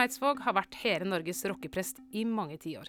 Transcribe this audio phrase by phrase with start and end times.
[0.00, 2.86] Bjørn Eidsvåg har vært hele Norges rockeprest i mange tiår.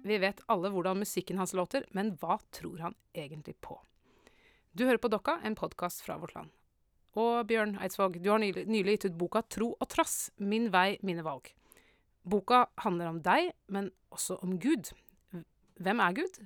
[0.00, 3.74] Vi vet alle hvordan musikken hans låter, men hva tror han egentlig på?
[4.72, 6.48] Du hører på Dokka, en podkast fra Vårt Land.
[7.20, 10.96] Og Bjørn Eidsvåg, du har nylig, nylig gitt ut boka 'Tro og trass min vei,
[11.02, 11.52] mine valg'.
[12.24, 14.88] Boka handler om deg, men også om Gud.
[15.76, 16.40] Hvem er Gud?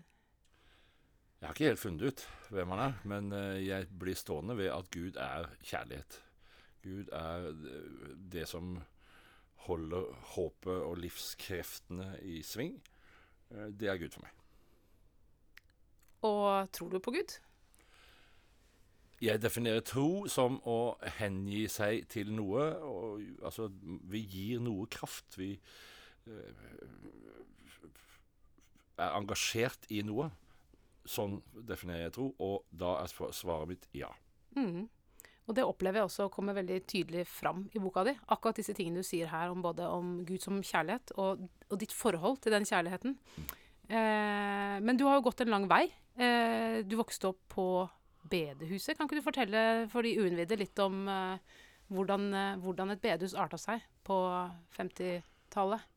[1.38, 4.74] Jeg har ikke helt funnet ut hvem han er, men eh, jeg blir stående ved
[4.74, 6.23] at Gud er kjærlighet.
[6.82, 7.52] Gud er
[8.34, 8.80] det som
[9.66, 12.79] holder håpet og livskreftene i sving.
[13.51, 14.33] Eh, det er Gud for meg.
[16.27, 17.37] Og tror du på Gud?
[19.23, 22.66] Jeg definerer tro som å hengi seg til noe.
[22.84, 23.70] Og, altså,
[24.11, 25.39] vi gir noe kraft.
[25.41, 25.55] Vi
[26.28, 26.67] uh,
[28.98, 30.28] er engasjert i noe.
[31.06, 34.11] Sånn definerer jeg tro, og da er svaret mitt ja.
[34.56, 34.89] Mm.
[35.47, 38.16] Og det opplever jeg også kommer veldig tydelig fram i boka di.
[38.34, 41.94] Akkurat disse tingene du sier her om både om Gud som kjærlighet, og, og ditt
[41.94, 43.14] forhold til den kjærligheten.
[43.86, 45.84] Eh, men du har jo gått en lang vei.
[46.19, 47.69] Eh, du vokste opp på
[48.27, 48.97] bedehuset.
[48.97, 51.58] Kan ikke du fortelle for de uinnvidde litt om eh,
[51.94, 54.17] hvordan, eh, hvordan, et bedehus arta seg på
[54.77, 55.92] 50-tallet?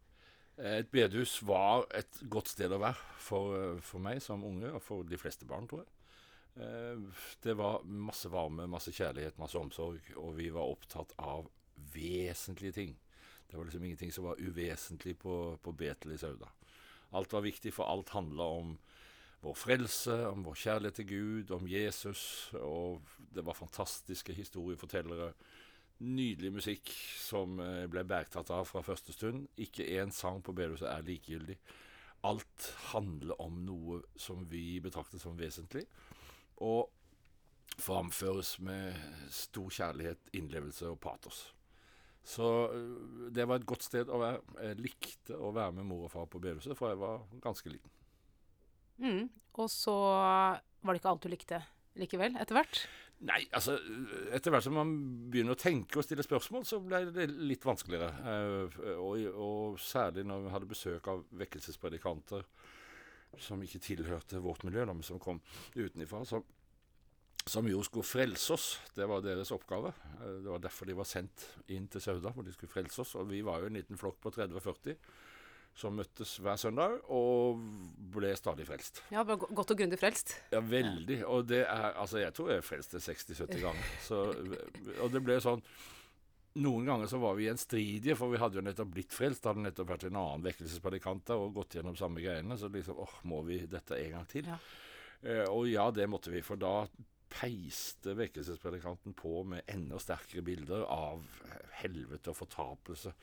[0.60, 5.08] Et bedehus var et godt sted å være for, for, meg som unge, og for
[5.08, 5.94] de fleste barn, tror jeg.
[6.56, 7.02] Eh,
[7.44, 11.50] det var masse varme, masse kjærlighet, masse omsorg, og vi var opptatt av
[11.94, 12.98] vesentlige ting.
[13.50, 16.52] Det var liksom ingenting som var uvesentlig på, på Betel i Sauda.
[17.18, 18.76] Alt var viktig, for alt handla om
[19.42, 22.52] vår frelse, om vår kjærlighet til Gud, om Jesus.
[22.60, 23.02] Og
[23.34, 25.34] det var fantastiske historiefortellere
[26.00, 29.50] Nydelig musikk som eh, ble bergtatt av fra første stund.
[29.60, 31.58] Ikke én sang på bedehuset er likegyldig.
[32.24, 35.84] Alt handler om noe som vi betrakter som vesentlig,
[36.60, 36.90] og
[37.80, 38.98] framføres med
[39.32, 41.46] stor kjærlighet, innlevelse og patos.
[42.24, 44.42] Så eh, det var et godt sted å være.
[44.68, 47.94] Jeg likte å være med mor og far på bedehuset, for jeg var ganske liten.
[49.00, 49.30] Mm.
[49.60, 51.62] Og så var det ikke alt du likte
[52.00, 52.82] likevel, etter hvert?
[53.28, 53.74] Nei, altså
[54.32, 54.92] etter hvert som man
[55.32, 58.14] begynner å tenke og stille spørsmål, så ble det litt vanskeligere.
[58.24, 62.46] Uh, og, og, særlig når vi hadde besøk av vekkelsespredikanter
[63.38, 65.42] som ikke tilhørte vårt miljø, men som kom
[65.76, 66.24] utenfra.
[66.26, 66.46] Som,
[67.46, 68.68] som jo skulle frelse oss.
[68.96, 69.94] Det var deres oppgave.
[70.20, 73.16] Uh, det var derfor de var sendt inn til Sauda, hvor de skulle frelse oss.
[73.20, 74.98] Og vi var jo en liten flokk på 30-40
[75.80, 77.60] som møttes hver søndag, og
[78.12, 79.04] ble stadig frelst.
[79.14, 80.34] Ja, Godt og grundig frelst?
[80.52, 81.22] Ja, veldig.
[81.30, 83.94] Og det er Altså, jeg tror jeg frelste 60-70 ganger.
[84.04, 84.24] Så,
[85.00, 85.64] og det ble sånn
[86.58, 89.46] noen ganger så var vi gjenstridige, for vi hadde jo nettopp blitt frelst.
[89.46, 92.58] Hadde nettopp vært en annen vekkelsespredikant og gått gjennom samme greiene.
[92.58, 94.50] Så liksom åh, må vi dette en gang til?
[94.50, 94.58] Ja.
[95.22, 96.88] Eh, og ja, det måtte vi, for da
[97.30, 101.22] peiste vekkelsespredikanten på med enda sterkere bilder av
[101.84, 103.14] helvete og fortapelse.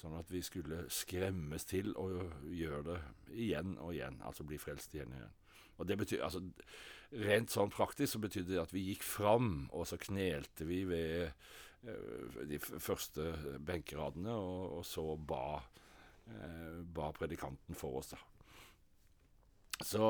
[0.00, 2.08] Sånn at vi skulle skremmes til å
[2.48, 2.98] gjøre det
[3.44, 4.16] igjen og igjen.
[4.24, 5.38] Altså bli frelst igjen og igjen.
[5.76, 6.42] Og det betyr, altså,
[7.12, 11.34] Rent sånn praktisk så betydde det at vi gikk fram, og så knelte vi ved
[11.82, 13.32] de første
[13.66, 18.20] benkeradene, og, og så ba, uh, ba, predikanten for oss, da.
[19.82, 20.04] Så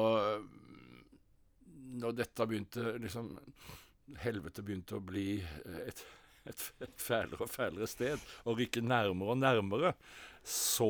[1.93, 3.31] når dette begynte liksom
[4.21, 5.39] Helvete begynte å bli
[5.87, 6.03] et
[6.49, 9.93] et, et fælere og fælere sted, og rykke nærmere og nærmere,
[10.43, 10.89] så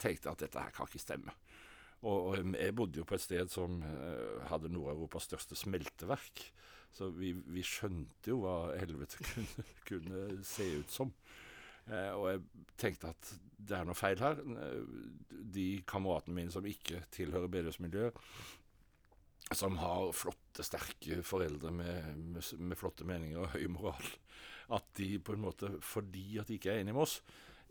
[0.00, 1.34] tenkte jeg at dette her kan ikke stemme.
[2.02, 6.48] Og, og jeg bodde jo på et sted som uh, hadde Nord-Europas største smelteverk.
[6.92, 11.12] Så vi, vi, skjønte jo hva helvete kunne, kunne se ut som.
[11.88, 12.42] Eh, og jeg
[12.80, 14.42] tenkte at det er noe feil her.
[15.30, 18.18] De kameratene mine som ikke tilhører bedehusmiljøet,
[19.56, 24.12] som har flotte, sterke foreldre med, med, med, flotte meninger og høy moral,
[24.72, 27.18] at de på en måte, fordi at de ikke er enige med oss,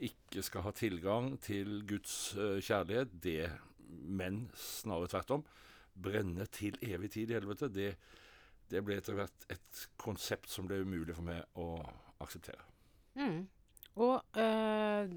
[0.01, 3.49] ikke skal ha tilgang til Guds uh, kjærlighet, det,
[3.89, 5.45] men snarere tvert om,
[6.01, 7.91] brenne til evig tid i helvete, det,
[8.71, 11.73] det ble etter hvert et konsept som ble umulig for meg å
[12.23, 12.63] akseptere.
[13.19, 13.43] Mm.
[13.99, 15.11] Og øh,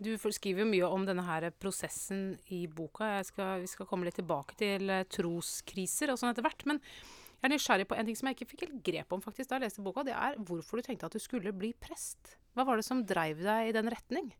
[0.00, 3.18] du skriver jo mye om denne her prosessen i boka.
[3.24, 6.66] Skal, vi skal komme litt tilbake til uh, troskriser og sånn etter hvert.
[6.68, 9.50] Men jeg er nysgjerrig på en ting som jeg ikke fikk helt grep om faktisk
[9.50, 10.04] da jeg leste boka.
[10.06, 12.36] Det er hvorfor du tenkte at du skulle bli prest.
[12.56, 14.32] Hva var det som dreiv deg i den retning?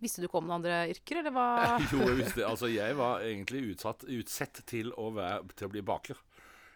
[0.00, 1.48] Visste du ikke om noen andre yrker, eller hva?
[1.92, 5.82] jo, jeg visste Altså, jeg var egentlig utsatt, utsett til å, være, til å bli
[5.84, 6.22] baker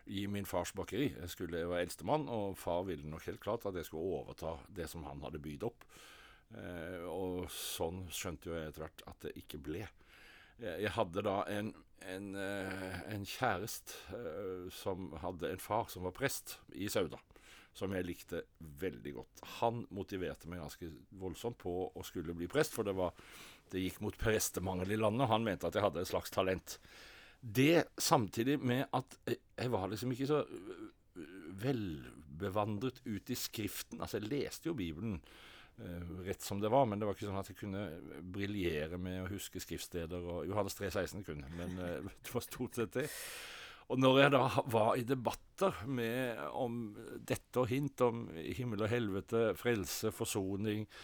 [0.07, 1.11] i min fars bakeri.
[1.15, 4.57] Jeg skulle jeg var eldstemann, og far ville nok helt klart at jeg skulle overta
[4.77, 5.87] det som han hadde bydd opp.
[6.55, 9.85] Eh, og sånn skjønte jo jeg etter hvert at det ikke ble.
[10.63, 11.73] Jeg hadde da en,
[12.07, 17.19] en, eh, en kjæreste eh, som hadde en far som var prest i Sauda.
[17.75, 18.45] som jeg likte
[18.79, 19.41] veldig godt.
[19.59, 23.11] Han motiverte meg ganske voldsomt på å skulle bli prest, for det, var,
[23.73, 25.27] det gikk mot prestemangel i landet.
[25.27, 26.77] Han mente at jeg hadde et slags talent.
[27.45, 31.25] Det samtidig med at jeg var liksom ikke så øh,
[31.61, 34.01] velbevandret ut i Skriften.
[34.01, 35.19] Altså, jeg leste jo Bibelen
[35.79, 37.85] uh, rett som det var, men det var ikke sånn at jeg kunne
[38.35, 40.25] briljere med å huske skriftsteder.
[40.25, 43.11] og Johannes 3,16 kunne, men uh, det var stort sett det.
[43.93, 46.79] Og når jeg da var i debatter med, om
[47.21, 50.95] dette og hint om himmel og helvete, frelse, forsoning, eh,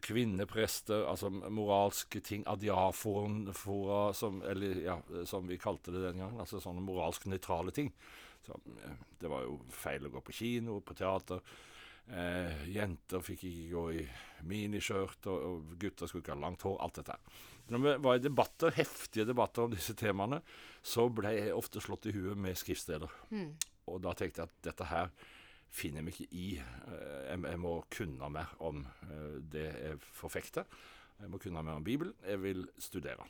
[0.00, 4.96] kvinneprester, altså moralske ting, adiafora, som, eller, ja,
[5.28, 7.92] som vi kalte det den gangen, altså sånne moralsk nøytrale ting.
[8.46, 11.42] Så, eh, det var jo feil å gå på kino, på teater.
[12.10, 14.04] Eh, jenter fikk ikke gå i
[14.50, 16.78] miniskjørt, og, og gutter skulle ikke ha langt hår.
[16.82, 17.18] Alt dette.
[17.70, 20.40] Når vi var i debatter, heftige debatter om disse temaene,
[20.82, 23.20] så ble jeg ofte slått i huet med skriftsteder.
[23.30, 23.52] Mm.
[23.92, 25.12] Og da tenkte jeg at dette her
[25.70, 26.46] finner jeg meg ikke i.
[26.60, 30.80] Eh, jeg, jeg må kunne mer om eh, det jeg forfekter.
[31.20, 32.16] Jeg må kunne mer om Bibelen.
[32.26, 33.26] Jeg vil studere.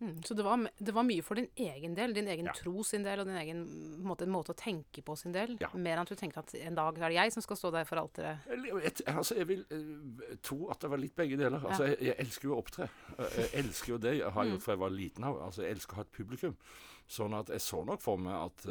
[0.00, 2.54] Mm, så det var, det var, mye for din egen del, din egen ja.
[2.56, 3.60] tro sin del og din egen
[4.02, 5.54] måte, måte, å tenke på sin del?
[5.62, 5.70] Ja.
[5.78, 7.86] Mer enn at du tenkte at en dag er det jeg som skal stå der
[7.88, 8.42] for alteret?
[9.14, 11.62] Altså, jeg vil uh, tro at det var litt begge deler.
[11.62, 12.90] Altså, jeg, jeg, elsker jo å opptre.
[13.38, 14.66] Jeg elsker jo det jeg har gjort mm.
[14.66, 15.40] fra jeg var liten av.
[15.46, 16.58] Altså, jeg elsker å ha et publikum.
[17.14, 18.68] Sånn at jeg så nok for meg at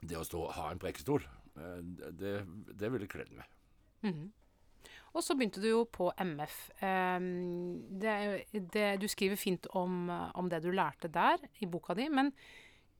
[0.00, 2.36] det å stå ha en prekestol, uh, det,
[2.78, 3.48] det ville kledd meg.
[4.06, 4.28] Mm.
[5.10, 6.56] Og så begynte du jo på MF.
[6.80, 8.14] Um, det,
[8.72, 12.30] det, du skriver fint om, om, det du lærte der i boka di, men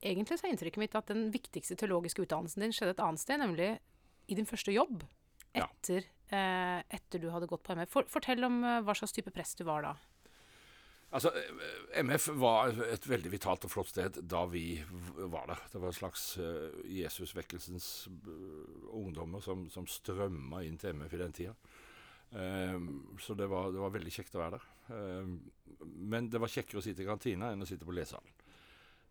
[0.03, 3.39] egentlig så er inntrykket mitt at den viktigste teologiske utdannelsen din skjedde et annet sted,
[3.39, 3.71] nemlig
[4.27, 5.05] i din første jobb
[5.55, 6.35] etter, ja.
[6.35, 7.91] uh, etter du hadde gått på MF.
[7.91, 9.95] For, fortell om uh, hva slags type prest du var da.
[11.11, 11.31] Altså,
[11.99, 14.79] MF var et veldig vitalt og flott sted da vi
[15.31, 15.63] var der.
[15.73, 21.19] Det var en slags uh, Jesusvekkelsens uh, ungdommer som, som strømma inn til MF i
[21.19, 21.55] den tida.
[22.31, 24.69] Um, så det var, det var, veldig kjekt å være der.
[24.95, 25.33] Um,
[26.13, 28.39] men det var kjekkere å sitte i kantina enn å sitte på lesesalen.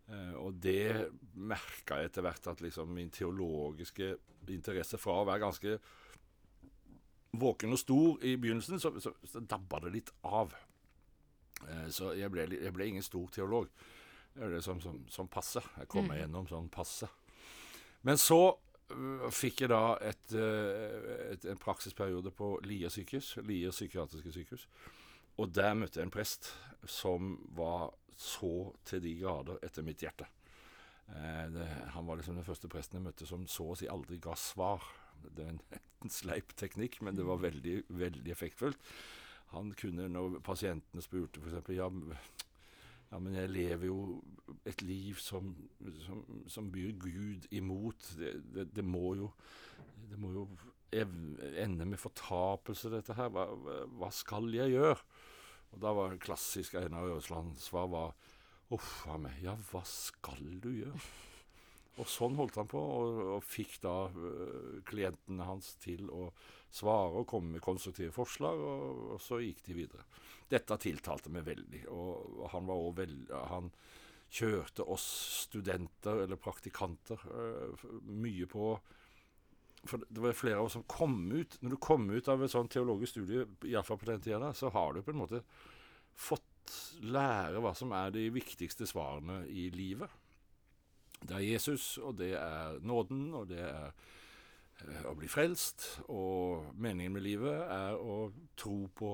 [0.09, 4.15] Uh, og det merka jeg etter hvert at liksom min teologiske
[4.49, 5.77] interesse fra å være ganske
[7.37, 10.57] våken og stor i begynnelsen, så, så, så dabba det litt av.
[11.67, 13.71] Uh, så jeg ble, jeg ble, ingen stor teolog.
[14.33, 15.63] Det er det som, som, som passe.
[15.77, 16.21] Jeg kom meg mm.
[16.23, 17.09] gjennom sånn passe.
[18.07, 18.41] Men så
[19.31, 24.67] fikk jeg da et, eh, et, en praksisperiode på Lier sykehus, Lier psykiatriske sykehus.
[25.39, 26.51] Og der møtte jeg en prest
[26.89, 30.27] som var så til de grader etter mitt hjerte.
[31.07, 34.19] Eh, det, han var liksom den første presten jeg møtte som så å si aldri
[34.21, 34.83] ga svar.
[35.21, 35.63] Det er en,
[36.05, 38.91] en sleip teknikk, men det var veldig, veldig effektfullt.
[39.51, 41.71] Han kunne, når pasientene spurte f.eks.
[41.75, 41.89] Ja,
[43.11, 44.21] ja, men jeg lever jo
[44.67, 45.51] et liv som,
[46.05, 48.13] som, som byr Gud imot.
[48.19, 49.31] Det, det, det, må jo
[50.11, 50.45] Det må jo
[50.91, 53.31] ende med fortapelse, dette her.
[53.31, 53.49] Hva,
[53.99, 54.99] hva skal jeg gjøre?
[55.71, 58.15] Og da var klassisk Einar Øreslands svar var
[58.71, 60.99] Uff a meg, ja, hva skal du gjøre?
[61.99, 66.29] Og sånn holdt han på, og, og fikk da uh, klientene hans til å
[66.71, 70.05] svare og komme med konstruktive forslag, og, og så gikk de videre.
[70.51, 73.69] Dette tiltalte meg veldig, og han var òg veldig Han
[74.31, 75.05] kjørte oss
[75.49, 78.71] studenter, eller praktikanter, uh, mye på
[79.83, 82.53] For det var flere av oss som kom ut Når du kom ut av et
[82.53, 85.43] sånt teologisk studie, iallfall på den tida, så har du på en måte
[86.15, 86.47] fått
[87.01, 90.07] lære hva som er de viktigste svarene i livet.
[91.21, 93.91] Det er Jesus, og det er nåden, og det er
[94.81, 95.85] eh, å bli frelst.
[96.09, 99.13] Og meningen med livet er å tro på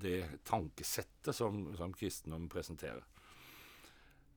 [0.00, 3.04] det tankesettet som, som kristendom presenterer.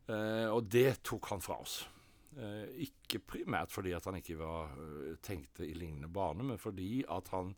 [0.09, 1.81] Eh, og det tok han fra oss.
[2.37, 7.03] Eh, ikke primært fordi at han ikke var, eh, tenkte i lignende bane, men fordi
[7.09, 7.55] at han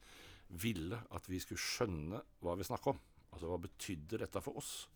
[0.50, 3.00] ville at vi skulle skjønne hva vi snakker om.
[3.32, 4.88] Altså hva betydde dette for oss?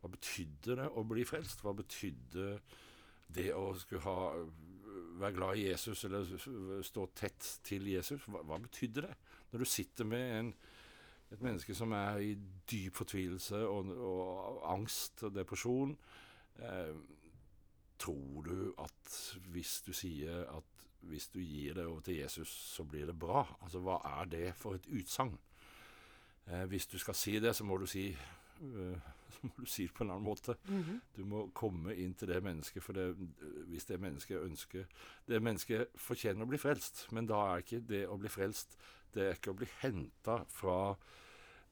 [0.00, 1.60] Hva betydde det å bli frelst?
[1.64, 2.60] Hva betydde
[3.28, 4.32] det å skulle ha,
[5.20, 9.14] være glad i Jesus eller stå tett til Jesus, hva, hva betydde det?
[9.52, 10.50] Når du sitter med en,
[11.32, 12.32] et menneske som er i
[12.68, 15.94] dyp fortvilelse og, og angst og depresjon,
[16.64, 16.96] eh,
[17.98, 19.14] tror du at
[19.52, 20.74] hvis du sier at
[21.08, 23.44] hvis du gir det over til Jesus, så blir det bra?
[23.62, 25.36] Altså, hva er det for et utsagn?
[26.48, 28.10] Eh, hvis du skal si det, så må du si
[28.58, 28.88] så
[29.42, 30.56] må du si det på en annen måte.
[30.68, 31.00] Mm -hmm.
[31.16, 33.14] Du må komme inn til det mennesket, for det,
[33.66, 34.84] hvis det mennesket ønsker
[35.28, 38.78] Det mennesket fortjener å bli frelst, men da er ikke det å bli frelst
[39.14, 40.96] Det er ikke å bli henta fra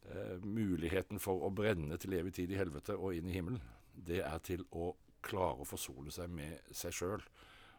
[0.03, 3.63] eh, muligheten for å brenne til evig tid i helvete og inn i himmelen.
[3.93, 7.23] Det er til å klare å forsone seg med seg sjøl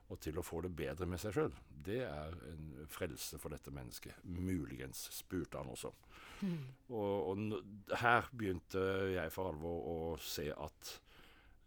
[0.08, 1.56] og til å få det bedre med seg sjøl.
[1.68, 4.22] Det er en frelse for dette mennesket.
[4.24, 5.92] Muligens, spurte han også.
[6.38, 6.58] Mm.
[6.98, 10.92] Og, og, her begynte jeg for alvor å se at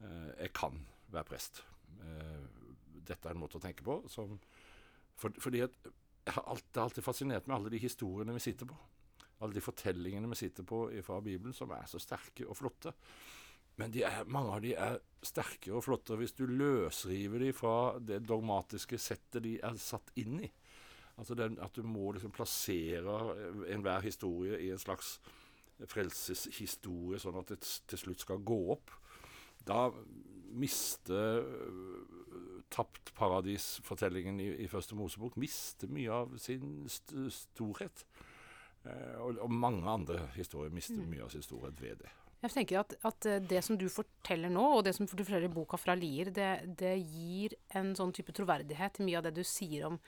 [0.00, 0.78] eh, jeg kan
[1.10, 1.58] være prest.
[2.00, 2.44] Eh,
[3.10, 4.38] dette er en måte å tenke på som
[5.18, 8.78] for, Fordi at jeg har alltid, alltid fascinert meg, alle de historiene vi sitter på.
[9.40, 12.94] Alle de fortellingene vi sitter på fra Bibelen, som er så sterke og flotte.
[13.78, 18.22] Men er, mange av de er sterkere og flottere hvis du løsriver de fra det
[18.28, 20.50] dogmatiske settet de er satt inn i.
[21.20, 23.16] Altså den, At du må liksom plassere
[23.68, 25.18] enhver historie i en slags
[25.88, 28.92] frelseshistorie, sånn at det til slutt skal gå opp.
[29.66, 29.88] Da
[30.56, 32.18] mister uh,
[32.70, 38.04] Tapt paradis-fortellingen i, i, Første Mosebok mister mye av sin st storhet.
[38.84, 41.08] Eh, og, og, mange andre historier mister mm.
[41.10, 42.12] mye av sin storhet ved det.
[42.40, 45.48] Jeg tenker at, at, eh, det som du forteller nå, og det som du forteller
[45.50, 49.36] i boka fra Lier, det, det, gir en sånn type troverdighet til mye av det
[49.36, 50.00] du sier om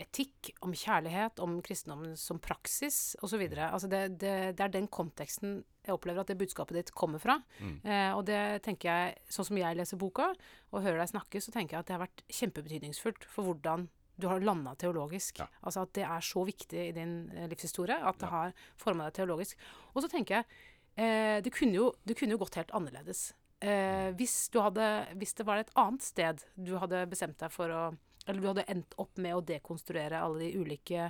[0.00, 3.42] etikk, om kjærlighet, om kristendommen som praksis osv.
[3.66, 7.36] Altså det, det, det er den konteksten jeg opplever at det budskapet ditt kommer fra.
[7.58, 7.74] Mm.
[7.82, 10.30] Eh, og det tenker jeg, sånn som jeg leser boka
[10.70, 13.88] og hører deg snakke, så tenker jeg at det har vært kjempebetydningsfullt for hvordan
[14.22, 15.40] du har landa teologisk.
[15.42, 15.48] Ja.
[15.66, 18.34] Altså at det er så viktig i din eh, livshistorie at det ja.
[18.36, 19.60] har forma deg teologisk.
[19.92, 23.30] Og så tenker jeg Eh, det, kunne jo, det, kunne jo, gått helt annerledes.
[23.62, 24.88] Eh, hvis, hadde,
[25.20, 27.82] hvis, det var et annet sted du hadde bestemt deg for å
[28.26, 31.08] Eller du hadde endt opp med å dekonstruere alle de ulike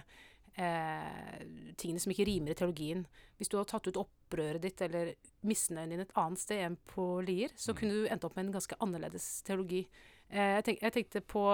[0.56, 1.42] eh,
[1.76, 3.02] tingene som ikke rimer i teologien.
[3.36, 5.12] Hvis du hadde tatt ut opprøret ditt eller
[5.44, 7.78] misnøyen din et annet sted enn på Lier, så mm.
[7.78, 9.82] kunne du endt opp med en ganske annerledes teologi.
[10.30, 11.44] Eh, jeg, tenk, jeg, tenkte på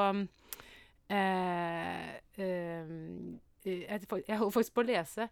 [1.11, 2.95] eh, eh,
[3.67, 5.27] jeg, jeg holdt faktisk på å lese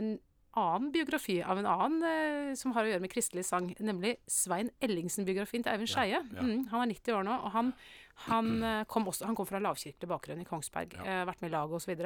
[0.00, 0.16] en
[0.56, 4.70] annen biografi av en annen eh, som har å gjøre med kristelig sang, nemlig Svein
[4.84, 6.22] Ellingsen-biografien til Eivind Skeie.
[6.32, 7.72] Mm, han er 90 år nå, og han,
[8.26, 11.56] han, eh, kom, også, han kom fra lavkirkelig bakgrunn i Kongsberg, eh, vært med i
[11.56, 12.04] laget osv.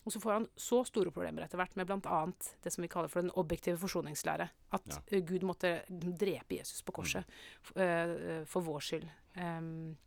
[0.00, 2.20] Og, så får han så store problemer etter hvert med bl.a.
[2.64, 4.46] det som vi kaller for den objektive forsoningslære.
[4.78, 5.20] At ja.
[5.28, 7.66] Gud måtte drepe Jesus på korset mm.
[7.68, 9.10] for, for vår skyld.
[9.36, 9.98] Um,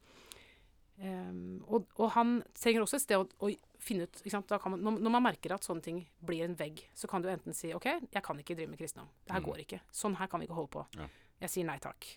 [1.02, 3.52] um, og, og, han trenger også et sted å, å
[3.84, 7.24] finne ut man, når, når, man merker at sånne ting blir en vegg, så kan
[7.24, 9.10] du enten si OK, jeg kan ikke drive med kristendom.
[9.24, 9.48] Det her mm.
[9.50, 9.82] går ikke.
[9.94, 10.86] Sånn her kan vi ikke holde på.
[11.00, 11.10] Ja.
[11.44, 12.08] Jeg sier nei takk.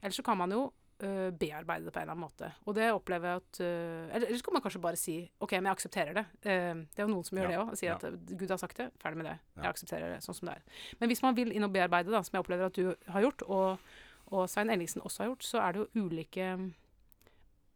[0.00, 0.66] Eller så kan man jo
[1.02, 2.50] uh, bearbeide det på en eller annen måte.
[2.66, 5.56] Og det opplever jeg at uh, Eller, eller så kan man kanskje bare si OK,
[5.56, 6.24] men jeg aksepterer det.
[6.44, 7.52] Uh, det er jo noen som gjør ja.
[7.52, 7.74] det òg.
[7.80, 7.98] Sier ja.
[7.98, 9.36] at Gud har sagt det, ferdig med det.
[9.60, 10.80] Jeg aksepterer det sånn som det er.
[11.00, 13.46] Men hvis man vil inn og bearbeide, da, som jeg opplever at du har gjort,
[13.48, 13.92] og,
[14.32, 16.50] og Svein Ellingsen også har gjort, så er det jo ulike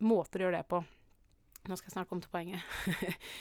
[0.05, 0.83] måter å gjøre det på.
[1.69, 2.64] Nå skal jeg snart komme til poenget.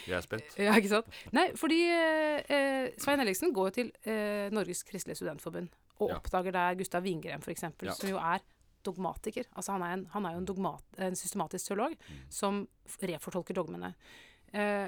[0.08, 0.54] jeg er spent.
[0.66, 1.18] Ja, ikke sant?
[1.32, 6.18] Nei, fordi eh, Svein Ellingsen går jo til eh, Norges kristelige studentforbund og ja.
[6.18, 7.94] oppdager der Gustav Wingrem, f.eks., ja.
[7.96, 8.44] som jo er
[8.86, 9.48] dogmatiker.
[9.58, 12.18] Altså han er, en, han er jo en, dogmat, en, systematisk teolog mm.
[12.32, 12.62] som
[13.02, 13.92] refortolker dogmene.
[14.52, 14.86] Eh,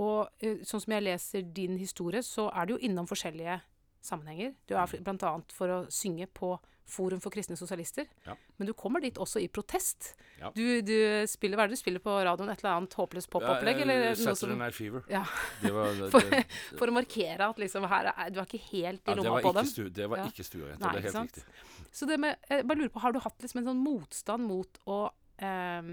[0.00, 3.58] og eh, sånn som jeg leser din historie, så er du jo innom forskjellige
[4.04, 4.54] sammenhenger.
[4.68, 5.04] Du er mm.
[5.04, 5.34] bl.a.
[5.52, 6.54] for å synge på
[6.86, 8.06] Forum for kristne sosialister.
[8.26, 8.36] Ja.
[8.56, 10.12] Men du kommer dit også i protest.
[10.38, 10.52] Ja.
[10.54, 10.94] Du, du,
[11.26, 12.52] spiller, Hva er det du spiller på radioen?
[12.52, 13.82] Et eller annet håpløst popopplegg?
[13.82, 15.02] Ja, eh, Saturday Night Fever.
[15.10, 15.24] Ja.
[15.62, 16.36] Det var, det, for,
[16.78, 19.70] for, å markere at liksom her er, du er ikke helt i lomma på dem.
[19.72, 20.78] Stu, det var ikke stuerent.
[20.82, 21.40] Det er helt sant?
[21.42, 21.90] riktig.
[21.96, 24.80] Så det med, jeg bare lurer på, Har du hatt liksom en sånn motstand mot
[24.86, 25.92] å um,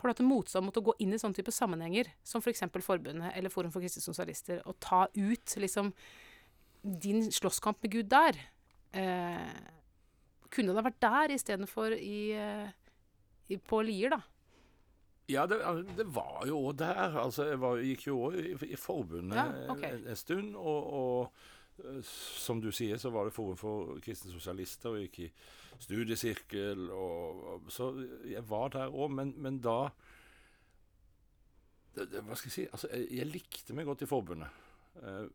[0.00, 2.64] har du hatt en motstand mot å gå inn i sånne type sammenhenger, som f.eks.
[2.72, 5.92] For Forbundet eller Forum for kristne sosialister, og ta ut liksom
[6.80, 8.38] din slåsskamp med Gud der?
[8.96, 9.50] Eh,
[10.50, 12.68] kunne det vært der istedenfor i, eh,
[13.48, 14.20] i, på Lier, da?
[15.30, 15.60] Ja, det,
[15.96, 17.16] det var jo òg der.
[17.22, 19.94] Altså, jeg var, gikk jo òg i, i, forbundet ja, okay.
[19.94, 20.56] en, en, stund.
[20.58, 21.42] Og, og,
[21.84, 25.30] eh, som du sier, så var det Forum for kristne sosialister, og gikk i
[25.80, 26.88] studiesirkel.
[26.90, 27.92] Og, og så
[28.26, 29.84] jeg var der òg, men, men, da
[31.94, 32.66] det, det, Hva skal jeg si?
[32.70, 34.66] Altså, jeg, jeg likte meg godt i forbundet.
[34.98, 35.28] Uh,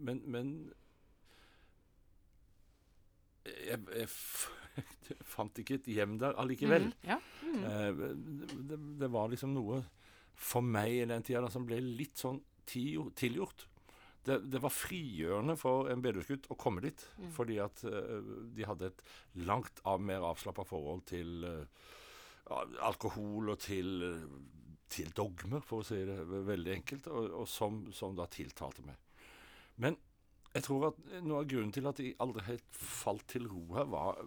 [0.00, 0.54] men, men
[3.44, 4.10] jeg, jeg,
[5.34, 6.90] fant ikke et hjem der allikevel.
[6.90, 7.18] Mm, ja.
[7.42, 7.64] mm.
[7.70, 8.04] Eh,
[8.70, 9.82] det, det, var liksom noe
[10.40, 13.66] for meg i den tida som ble litt sånn tilgjort.
[14.22, 17.30] Det, det, var frigjørende for en bedehusgutt å komme dit, mm.
[17.34, 18.20] fordi at uh,
[18.52, 19.02] de hadde et
[19.48, 21.86] langt av mer avslappa forhold til uh,
[22.84, 27.86] alkohol og til, uh, til, dogmer, for å si det veldig enkelt, og, og som,
[27.96, 29.00] som, da tiltalte meg.
[29.80, 29.96] Men
[30.54, 33.86] jeg tror at noe av grunnen til at jeg aldri helt falt til ro her,
[33.90, 34.18] var,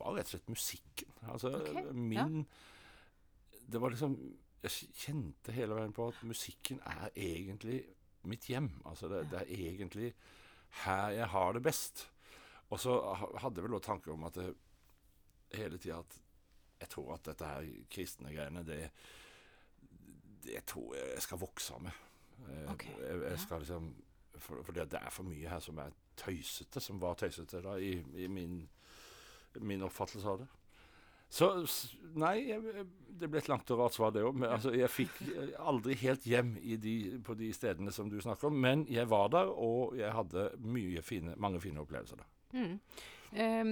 [0.00, 1.14] var rett og slett musikken.
[1.32, 2.60] Altså okay, min ja.
[3.72, 4.16] Det var liksom
[4.62, 7.80] Jeg kjente hele veien på at musikken er egentlig
[8.30, 8.68] mitt hjem.
[8.86, 10.12] Altså det, det er egentlig
[10.84, 12.04] her jeg har det best.
[12.70, 12.94] Og så
[13.42, 14.52] hadde jeg vel òg tanker om at det,
[15.56, 16.18] hele tida at
[16.82, 18.78] jeg tror at dette her kristne greiene, det,
[20.46, 22.00] det tror jeg jeg skal vokse med.
[22.42, 23.90] Okay, Ok, Jeg, jeg skal liksom
[24.42, 27.76] for, Fordi det, det er for mye her som er tøysete, som var tøysete da,
[27.78, 28.60] i, i min,
[29.60, 30.50] min oppfattelse av det.
[31.32, 31.48] Så
[32.20, 32.84] nei, jeg,
[33.16, 34.42] det ble et langt og rart svar, det òg.
[34.44, 38.50] Altså, jeg fikk eh, aldri helt hjem i de, på de stedene som du snakker
[38.50, 38.58] om.
[38.60, 42.28] Men jeg var der, og jeg hadde mye fine, mange fine opplevelser der.
[42.52, 42.74] Mm.
[43.32, 43.70] Um,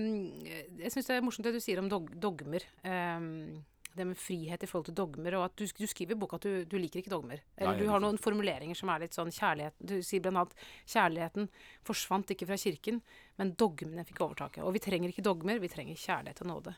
[0.80, 2.64] jeg syns det er morsomt det du sier om dog dogmer.
[2.88, 3.60] Ehm,
[3.96, 6.46] det med frihet i forhold til dogmer, og at du, du skriver i boka at
[6.46, 7.42] du, du liker ikke dogmer.
[7.56, 10.68] Eller Nei, du har noen formuleringer som er litt sånn kjærlighet Du sier blant annet
[10.92, 11.48] kjærligheten
[11.86, 13.00] forsvant ikke fra kirken,
[13.40, 14.62] men dogmene fikk overtaket.
[14.66, 16.76] Og vi trenger ikke dogmer, vi trenger kjærlighet og nåde.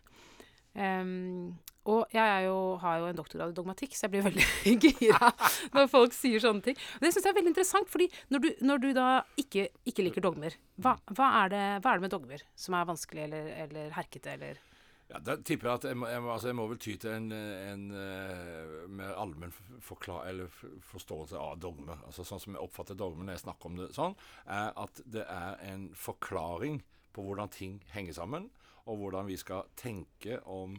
[0.73, 1.53] Um,
[1.85, 4.45] og jeg jo, har jo en doktorgrad i dogmatikk, så jeg blir veldig
[4.87, 5.29] gira
[5.75, 6.79] når folk sier sånne ting.
[6.79, 9.09] Og det syns jeg er veldig interessant, fordi når du, når du da
[9.41, 12.89] ikke, ikke liker dogmer, hva, hva, er det, hva er det med dogmer som er
[12.89, 14.63] vanskelig eller, eller herkete, eller
[15.11, 17.33] Ja, Da tipper jeg at jeg må, jeg altså jeg må vel ty til en,
[17.33, 21.99] en eh, mer allmenn forståelse av dogme.
[22.07, 24.17] Altså Sånn som jeg oppfatter dogme når jeg snakker om det sånn,
[24.47, 26.81] er at det er en forklaring
[27.13, 28.49] på hvordan ting henger sammen,
[28.89, 30.79] og hvordan vi skal tenke om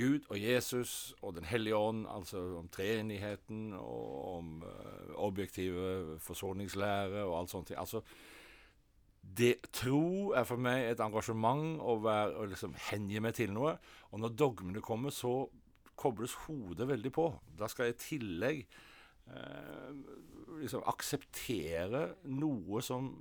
[0.00, 7.24] Gud og Jesus og Den hellige ånd, altså om treenigheten og om eh, objektive forsoningslære
[7.24, 7.72] og alt sånt.
[7.76, 8.00] Altså,
[9.22, 13.76] det tro er for meg et engasjement å, være, å liksom hengi meg til noe.
[14.10, 15.48] Og når dogmene kommer, så
[16.00, 17.26] kobles hodet veldig på.
[17.58, 18.62] Da skal jeg i tillegg
[19.28, 19.90] eh,
[20.62, 23.12] liksom akseptere noe som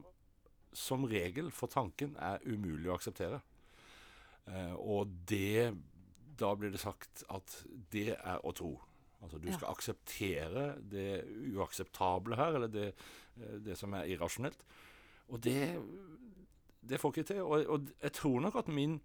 [0.79, 3.39] som regel for tanken er umulig å akseptere.
[4.45, 5.73] Eh, og det
[6.39, 8.77] Da blir det sagt at det er å tro.
[9.19, 9.57] Altså du Ja.
[9.57, 12.93] skal akseptere det uakseptable her, eller det,
[13.41, 14.61] eh, det som er irrasjonelt.
[15.29, 15.63] Og det,
[16.81, 17.41] det får ikke til.
[17.45, 18.97] Og, og jeg tror nok at min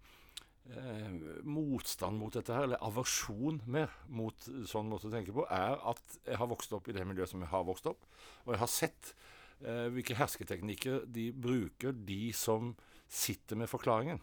[0.71, 5.77] eh, motstand mot dette her, eller aversjon mer mot sånn måte å tenke på, er
[5.91, 8.07] at jeg har vokst opp i det miljøet som jeg har vokst opp.
[8.45, 9.13] Og jeg har sett
[9.61, 12.73] eh, hvilke hersketeknikker de bruker, de som
[13.11, 14.21] sitter med forklaringen.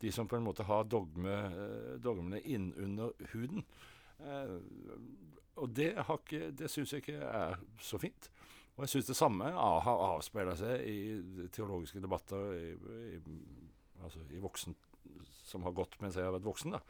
[0.00, 3.66] De som på en måte har dogme, eh, dogmene innunder huden.
[4.20, 4.56] Eh,
[5.60, 8.30] og det, ikke, det syns jeg ikke er så fint.
[8.80, 12.70] Og jeg syns det samme har avspeila seg i teologiske debatter i,
[13.12, 13.18] i,
[14.00, 14.72] altså i voksen
[15.44, 16.72] som har gått mens jeg har vært voksen.
[16.72, 16.80] da.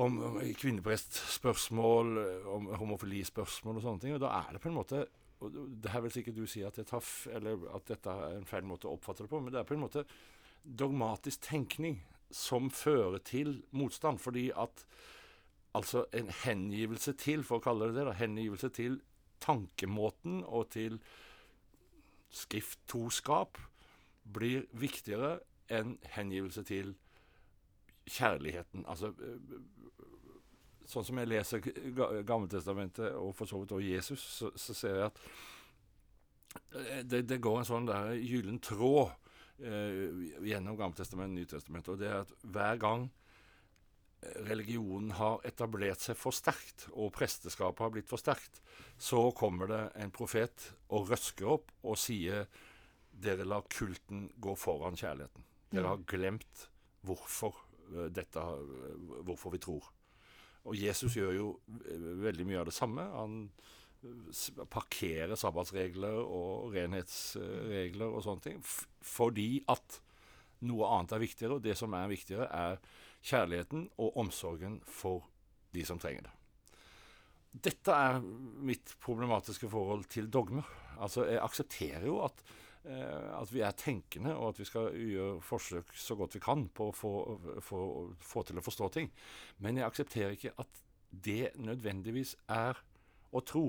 [0.00, 2.14] Om, om kvinneprestspørsmål,
[2.48, 4.16] om homofilispørsmål og sånne ting.
[4.16, 5.04] Og da er det på en måte
[5.42, 8.86] og Det her vil sikkert du si at, tar at dette er en feil måte
[8.86, 10.04] å oppfatte det på, men det er på en måte
[10.62, 11.96] dogmatisk tenkning
[12.30, 14.22] som fører til motstand.
[14.22, 14.84] Fordi at
[15.74, 19.00] altså en hengivelse til, for å kalle det det, da, hengivelse til
[19.42, 20.98] tankemåten og til
[22.32, 23.58] skrifttroskap
[24.32, 25.40] blir viktigere
[25.72, 26.94] enn hengivelse til
[28.08, 28.86] kjærligheten.
[28.88, 29.38] Altså øh,
[30.92, 31.62] Sånn som jeg leser
[32.26, 35.20] Gammeltestamentet, og for så vidt også Jesus, så, så ser jeg at
[36.74, 39.14] eh, det, det går en sånn der gyllen tråd
[39.62, 40.10] eh,
[40.44, 43.21] gjennom Gammeltestamentet og Nytestamentet, og det er at hver gang eh,
[44.46, 48.60] religionen har etablert seg for sterkt, og presteskapet har blitt for sterkt,
[48.98, 52.46] så kommer det en profet og røsker opp og sier
[53.22, 55.44] dere lar kulten gå foran kjærligheten.
[55.72, 56.68] Dere har glemt
[57.06, 57.56] hvorfor,
[57.90, 58.46] eh, dette,
[59.26, 59.90] hvorfor vi tror.
[60.64, 61.48] Og Jesus gjør jo
[61.88, 63.04] eh, veldig mye av det samme.
[63.16, 63.36] Han
[64.04, 68.62] eh, parkerer sabbatsregler og renhetsregler og sånne ting
[69.02, 70.00] fordi at
[70.68, 72.78] noe annet er viktigere, og det som er viktigere, er
[73.22, 75.26] kjærligheten og omsorgen for
[75.74, 76.34] de som trenger det.
[77.52, 78.20] Dette er
[78.64, 80.68] mitt problematiske forhold til dogmer.
[81.02, 82.40] Altså, jeg aksepterer jo at,
[82.84, 86.64] eh, at vi er tenkende, og at vi skal gjøre forsøk så godt vi kan
[86.68, 87.12] på å få,
[87.60, 87.82] få,
[88.20, 89.12] få til å forstå ting.
[89.58, 92.80] Men jeg aksepterer ikke at det nødvendigvis er
[93.32, 93.66] å tro.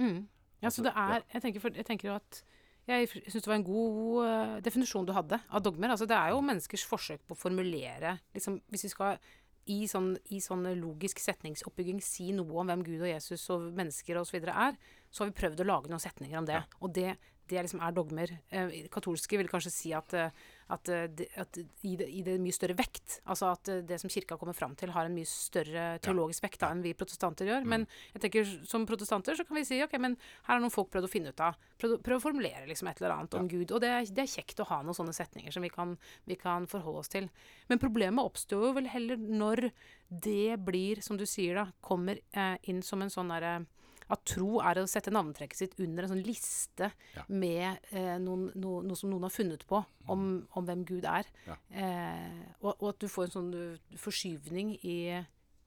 [0.00, 0.24] Mm.
[0.62, 2.42] Ja, Altså, så det er Jeg tenker, for, jeg tenker jo at
[2.86, 5.94] jeg syns det var en god eh, definisjon du hadde av dogmer.
[5.94, 9.18] Altså, det er jo menneskers forsøk på å formulere liksom, Hvis vi skal
[9.66, 14.20] i sånn, i sånn logisk setningsoppbygging si noe om hvem Gud og Jesus og mennesker
[14.20, 14.38] osv.
[14.38, 14.76] er,
[15.10, 16.60] så har vi prøvd å lage noen setninger om det.
[16.78, 17.16] Og det,
[17.50, 18.36] det liksom er dogmer.
[18.54, 21.06] Eh, katolske vil kanskje si at, eh, at, eh,
[21.38, 23.20] at i, det, i det mye større vekt.
[23.30, 26.60] Altså at eh, det som kirka kommer fram til, har en mye større teologisk vekt
[26.64, 27.66] da, enn vi protestanter gjør.
[27.70, 30.16] Men jeg tenker som protestanter så kan vi si ok, men
[30.48, 33.02] her har noen folk prøvd å finne ut av Prøvd, å- å formulere liksom et
[33.02, 33.70] eller annet om Gud.
[33.76, 36.34] Og det, er- det er kjekt å ha noen sånne setninger som vi kan, vi
[36.40, 37.28] kan forholde oss til.
[37.68, 39.68] Men problemet oppstår jo vel heller når
[40.08, 43.66] det blir, som du sier da, kommer eh, inn som en sånn derre
[44.12, 47.24] at tro er å sette navnetrekket sitt under en sånn liste Ja.
[47.28, 49.80] med eh, noen, no, noe som noen har funnet på
[50.12, 51.26] om, om hvem Gud er.
[51.46, 51.56] Ja.
[51.70, 54.98] Eh, og, og at du får en sånn uh, forskyvning i,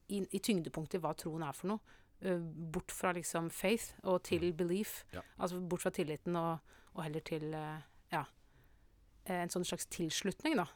[0.07, 1.97] i, i tyngdepunktet hva troen er for noe.
[2.23, 5.01] Uh, bort fra liksom faith og til belief.
[5.15, 5.23] Ja.
[5.37, 6.59] Altså bort fra tilliten og,
[6.95, 7.79] og heller til uh,
[8.13, 8.23] ja,
[9.25, 10.67] eh, en sånn slags tilslutning, da.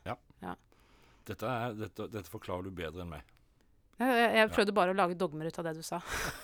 [1.23, 3.32] Dette, er, dette, dette forklarer du bedre enn meg.
[4.01, 5.99] Jeg, jeg, prøvde bare å lage dogmer ut av det du sa.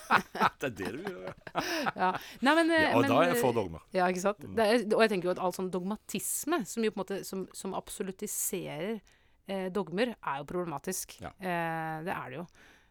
[0.62, 1.38] det er det du gjør.
[2.02, 2.10] ja.
[2.46, 3.86] Nei, men, eh, Ja, og men, da er jeg for dogmer.
[3.96, 4.44] Ja, ikke sant?
[4.46, 4.60] Mm.
[4.66, 7.48] Er, og jeg tenker jo at all sånn dogmatisme, som jo på en måte som,
[7.58, 11.18] som absolutiserer eh, dogmer, er jo problematisk.
[11.24, 11.34] Ja.
[11.40, 12.46] Eh, det er det jo.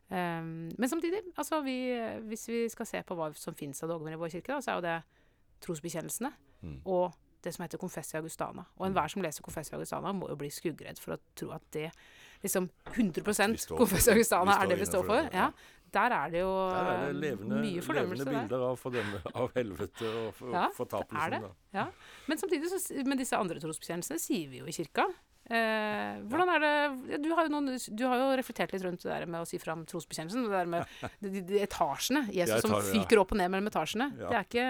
[0.09, 1.77] Um, men samtidig, altså vi,
[2.31, 4.73] hvis vi skal se på hva som finnes av dogmer i vår kirke, da, så
[4.73, 4.99] er jo det
[5.64, 6.81] trosbekjennelsene Mm.
[6.85, 8.64] og det som heter Confessia Augustana.
[8.79, 11.90] Og enhver som leser Confessia Augustana, må jo bli skuggredd for å tro at det
[12.44, 14.18] liksom 100 Vi står for Confessia det.
[14.18, 15.29] Augustana er det vi står for.
[15.35, 15.51] Ja.
[15.88, 18.35] Der er det jo Der er det eh, levende, mye fordømmelse der.
[18.42, 21.31] bilder av, fordømme, av helvete og for, Ja, fortapelsen.
[21.31, 21.40] det.
[21.40, 21.79] da.
[21.79, 21.87] Ja.
[22.29, 25.07] Men samtidig, så, med disse andre trosbekjennelsene, sier vi jo i kirka.
[25.48, 29.09] Eh, hvordan er det du, har jo noen, du har jo reflektert litt rundt det
[29.14, 30.44] der med å si fram trosbekjennelsen.
[30.44, 30.85] Det der med
[31.24, 32.27] de, de, de etasjene.
[32.37, 32.92] Jesus som tar- ja.
[33.01, 34.11] fyker opp og ned mellom etasjene.
[34.20, 34.29] Ja.
[34.29, 34.68] Det er ikke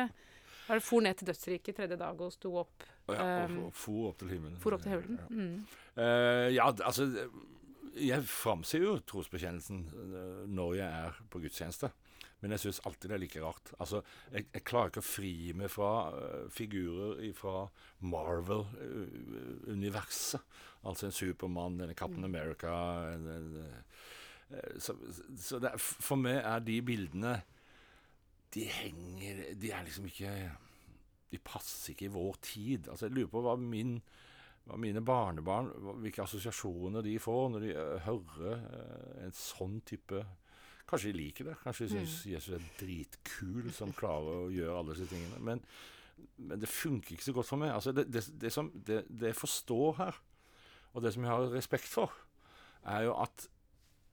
[0.69, 2.87] er det For ned til dødsriket tredje dag og sto opp.
[3.09, 4.59] Ja, og og for opp til himmelen.
[4.63, 5.19] For opp til himmelen.
[5.33, 5.63] Mm.
[5.97, 7.09] Eh, ja, altså
[8.01, 11.89] Jeg framsier jo trosbekjennelsen eh, når jeg er på gudstjeneste.
[12.39, 13.73] Men jeg syns alltid det er like rart.
[13.83, 13.99] Altså,
[14.31, 17.65] jeg, jeg klarer ikke å fri meg fra uh, figurer fra
[19.19, 20.41] Marvel-universet.
[20.87, 22.71] altså en Supermann, denne Captain America
[23.15, 23.49] en, en,
[24.53, 24.95] eh, Så,
[25.37, 27.43] så er- for meg er de bildene
[28.55, 30.31] De henger De er liksom ikke
[31.33, 32.89] De passer ikke i vår tid.
[32.89, 33.99] Altså, jeg lurer på hva min
[34.77, 35.71] mine barnebarn,
[36.03, 40.27] hvilke assosiasjoner de får når de eh, hører eh, en sånn type
[40.89, 41.55] Kanskje de liker det.
[41.61, 45.41] Kanskje de syns Jesus er dritkul som klarer å gjøre alle disse tingene.
[45.45, 45.61] Men,
[46.41, 47.75] men det funker ikke så godt for meg.
[47.75, 50.21] Altså det, det, det, som, det, det jeg forstår her,
[50.97, 52.17] og det som jeg har respekt for,
[52.89, 53.51] er jo at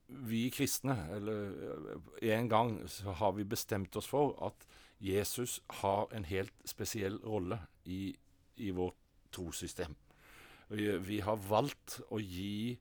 [0.07, 1.55] vi kristne, eller
[2.19, 4.67] eh, en gang så har vi bestemt oss for at
[4.99, 8.09] Jesus har en helt spesiell rolle i,
[8.57, 8.99] i vårt
[9.31, 9.95] trossystem.
[10.69, 12.77] Vi, har valgt å gi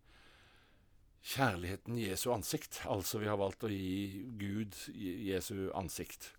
[1.25, 2.83] kjærligheten Jesu ansikt.
[2.90, 6.31] Altså vi har valgt å gi Gud Jesu ansikt.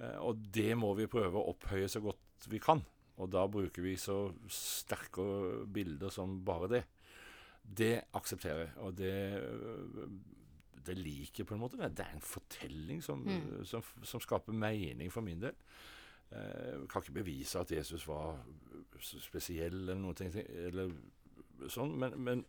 [0.00, 2.82] Eh, og det må vi prøve å opphøye så godt vi kan.
[3.20, 5.24] Og da bruker vi så sterke
[5.68, 6.82] bilder som bare det.
[7.60, 9.16] Det aksepterer jeg, og det,
[10.86, 11.76] det liker jeg på en måte.
[11.92, 13.64] Det er en fortelling som, Mm.
[13.68, 15.56] som, som skaper mening for min del.
[16.30, 18.38] Jeg kan ikke bevise at Jesus var
[19.02, 20.92] spesiell eller noe, ting, eller
[21.72, 22.44] sånn, men, men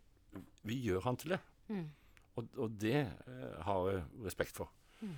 [0.68, 1.40] vi gjør han til det.
[1.68, 1.88] Mm.
[2.40, 4.70] Og, og det eh, har jeg respekt for.
[5.02, 5.16] Mm.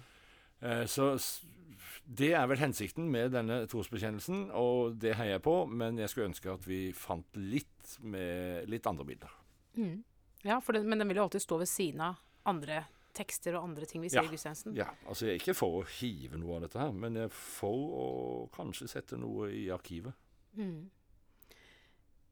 [0.64, 1.12] Eh, så
[2.04, 6.30] det er vel hensikten med denne trosbekjennelsen, og det heier jeg på, men jeg skulle
[6.32, 9.38] ønske at vi fant litt, med, litt andre bilder.
[9.78, 10.02] Mm.
[10.44, 12.18] Ja, for den, men den vil jo alltid stå ved siden av
[12.50, 12.82] andre
[13.14, 14.26] tekster og andre ting vi ser Ja.
[14.26, 14.74] i gudstjenesten.
[14.76, 17.36] Ja, altså Jeg er ikke for å hive noe av dette her, men jeg er
[17.36, 18.06] for å
[18.54, 20.12] kanskje sette noe i arkivet.
[20.58, 20.90] Mm.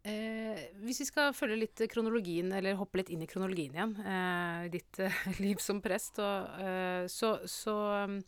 [0.02, 4.64] Eh, hvis vi skal følge litt kronologien, eller hoppe litt inn i kronologien igjen, eh,
[4.72, 7.76] ditt eh, liv som prest, og, eh, så, så
[8.08, 8.18] um,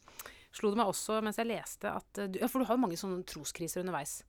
[0.55, 2.85] slo det meg også mens jeg leste at eh, du, Ja, for du har jo
[2.85, 4.21] mange sånne troskriser underveis.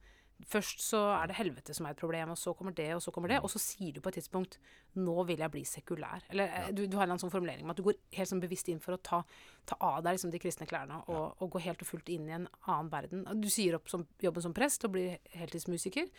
[0.51, 3.11] Først så er det helvete som er et problem, og så kommer det, og så
[3.15, 3.37] kommer det.
[3.45, 4.57] Og så sier du på et tidspunkt
[4.95, 6.25] 'Nå vil jeg bli sekulær'.
[6.29, 6.71] Eller ja.
[6.71, 8.97] du, du har en sånn formulering med at du går helt sånn bevisst inn for
[8.97, 9.21] å ta,
[9.65, 12.35] ta av deg liksom de kristne klærne og, og gå helt og fullt inn i
[12.35, 13.23] en annen verden.
[13.39, 16.11] Du sier opp som, jobben som prest og blir heltidsmusiker.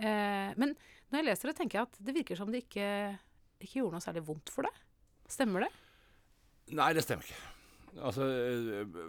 [0.00, 0.74] Eh, men
[1.10, 2.90] når jeg leser det, tenker jeg at det virker som det ikke,
[3.60, 4.82] ikke gjorde noe særlig vondt for deg.
[5.30, 5.72] Stemmer det?
[6.78, 7.40] Nei, det stemmer ikke.
[8.06, 9.00] Altså eh,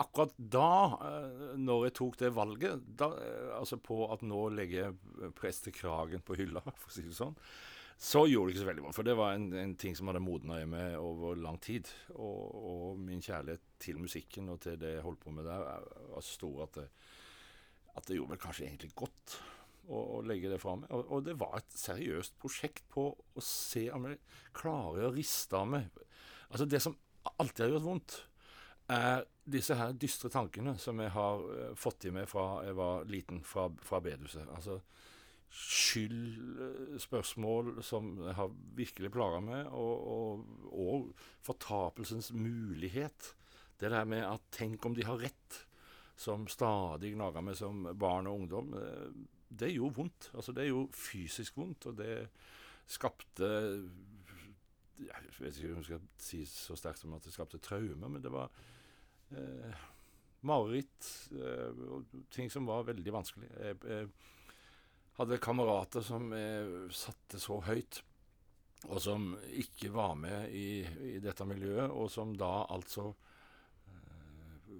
[0.00, 0.68] Akkurat da,
[1.04, 6.22] eh, når jeg tok det valget, da, eh, altså på at nå legger jeg prestekragen
[6.24, 7.34] på hylla, for å si det sånn,
[8.00, 8.96] så gjorde det ikke så veldig vondt.
[8.96, 11.90] For det var en, en ting som hadde modna i meg over lang tid.
[12.14, 16.06] Og, og min kjærlighet til musikken og til det jeg holdt på med der, er-
[16.14, 16.86] var så stor at det,
[18.00, 19.36] at det gjorde vel kanskje egentlig godt
[19.88, 20.90] å, å legge det fra meg.
[20.94, 24.20] Og, og det var et seriøst prosjekt på å se om jeg
[24.56, 25.90] klarer å riste av meg
[26.50, 26.96] Altså, det som
[27.38, 28.14] alltid har gjort vondt,
[28.90, 33.04] er disse her dystre tankene som jeg har eh, fått i meg fra jeg var
[33.06, 34.48] liten, fra, fra bedehuset.
[34.50, 34.80] Altså
[35.50, 41.10] skyldspørsmål som jeg har virkelig plaga meg, og, og, og
[41.46, 43.34] fortapelsens mulighet.
[43.80, 45.66] Det der med at tenk om de har rett,
[46.20, 49.08] som stadig gnager meg som barn og ungdom, eh,
[49.50, 50.30] det gjorde vondt.
[50.34, 52.14] Altså, det gjorde fysisk vondt, og det
[52.90, 53.46] skapte
[55.00, 58.22] Jeg vet ikke om jeg skal si så sterkt som at det skapte traumer, men
[58.22, 58.50] det var
[59.32, 59.86] eh,
[60.44, 61.80] mareritt eh,
[62.30, 63.48] ting som var veldig vanskelig.
[63.56, 64.10] Jeg, jeg
[65.16, 68.02] hadde kamerater som jeg satte så høyt.
[68.88, 70.80] og som ikke var med i,
[71.14, 73.10] i dette miljøet, og som da altså
[73.88, 74.78] eh,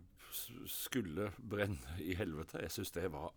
[0.66, 2.60] skulle brenne i helvete.
[2.62, 3.32] Jeg syns det var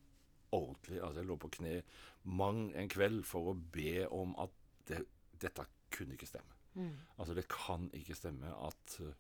[0.54, 1.00] ordentlig.
[1.02, 1.78] Altså, jeg lå på kne
[2.24, 4.54] mang en kveld for å be om at
[4.90, 5.02] det,
[5.44, 6.56] dette kunne ikke stemme.
[6.78, 6.94] Mm.
[7.18, 9.14] Altså, det kan ikke stemme at eh,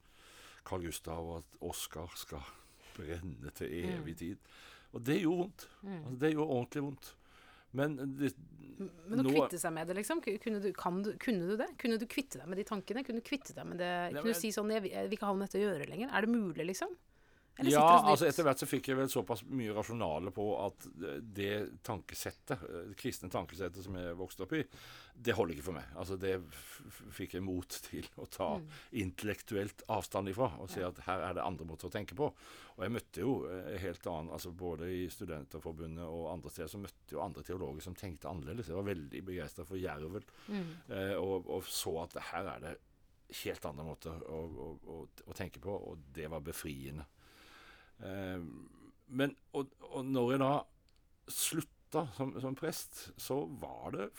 [0.66, 2.46] Carl Gustav og at Oscar skal
[2.98, 4.54] brenne til evig tid.
[4.94, 5.68] Og det gjorde vondt.
[5.90, 7.14] Altså, det gjorde ordentlig vondt.
[7.74, 8.30] Men det,
[9.10, 10.20] Men å nå- kvitte seg med det, liksom?
[10.22, 11.72] Kunne du, kan du, kunne du det?
[11.82, 13.02] Kunne du kvitte deg med de tankene?
[13.06, 13.94] Kunne du kvitte deg med det?
[14.14, 16.14] Kunne du si sånn jeg vil ikke ha med dette å gjøre lenger?
[16.14, 16.94] Er det mulig, liksom?
[17.60, 20.88] Eller Ja, altså etter hvert så fikk jeg vel såpass mye rasjonale på at
[21.38, 24.64] det tankesettet, eh, det kristne tankesettet som jeg vokste opp i,
[25.14, 25.92] det holder ikke for meg.
[26.02, 26.32] Altså det
[27.14, 28.66] fikk jeg mot til å ta Mm.
[29.04, 32.32] intellektuelt avstand ifra og si at her er det andre måter å tenke på.
[32.74, 36.82] Og jeg møtte jo eh, helt annen, altså både i Studenterforbundet og andre steder, så
[36.82, 38.68] møtte jo andre teologer som tenkte annerledes.
[38.72, 40.74] Jeg var veldig begeistra for Jervel Mm.
[40.90, 42.78] eh, og, og så at her er det
[43.44, 44.98] helt andre måter å, å, å,
[45.30, 47.06] å tenke på, og det var befriende.
[48.04, 48.46] Eh,
[49.14, 50.54] men og, og når jeg da
[51.32, 54.10] slutta som, som prest, så var det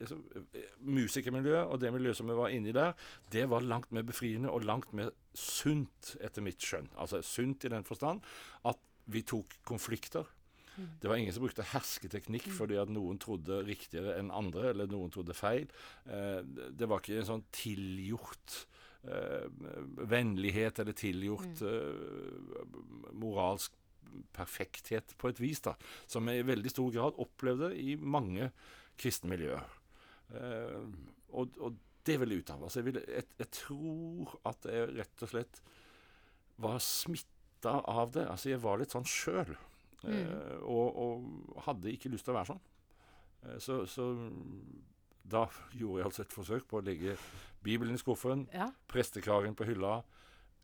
[0.00, 2.94] eh, Musikermiljøet og det miljøet som vi var inni der,
[3.32, 6.90] det var langt mer befriende og langt mer sunt, etter mitt skjønn.
[6.98, 8.24] Altså sunt i den forstand
[8.68, 10.26] at vi tok konflikter.
[10.78, 15.10] Det var ingen som brukte hersketeknikk fordi at noen trodde riktigere enn andre, eller noen
[15.14, 15.66] trodde feil.
[16.06, 18.60] Eh, det var ikke en sånn tilgjort
[20.08, 22.78] vennlighet eller tilgjort eh,
[23.18, 23.74] moralsk
[24.34, 25.74] perfekthet på et vis, da,
[26.08, 28.50] som jeg i veldig stor grad opplevde i mange
[28.98, 29.66] kristne miljøer.
[30.32, 30.84] Uh,
[31.32, 31.76] og, og
[32.08, 32.64] det vil jeg ut av.
[32.64, 35.60] Altså, jeg, vil, jeg, jeg tror at jeg rett og slett
[36.58, 38.24] var smitta av det.
[38.28, 39.52] Altså, jeg var litt sånn sjøl.
[40.06, 42.64] Eh, og, og hadde ikke lyst til å være sånn.
[43.44, 44.08] Uh, så, så
[45.30, 47.16] da gjorde jeg altså et forsøk på å legge
[47.64, 48.70] Bibelen i skuffen, Ja.
[48.88, 50.02] prestekragen på hylla,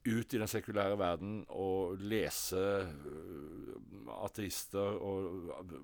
[0.05, 3.75] ut i den sekulære verden og lese øh,
[4.25, 5.25] ateister og
[5.71, 5.79] øh,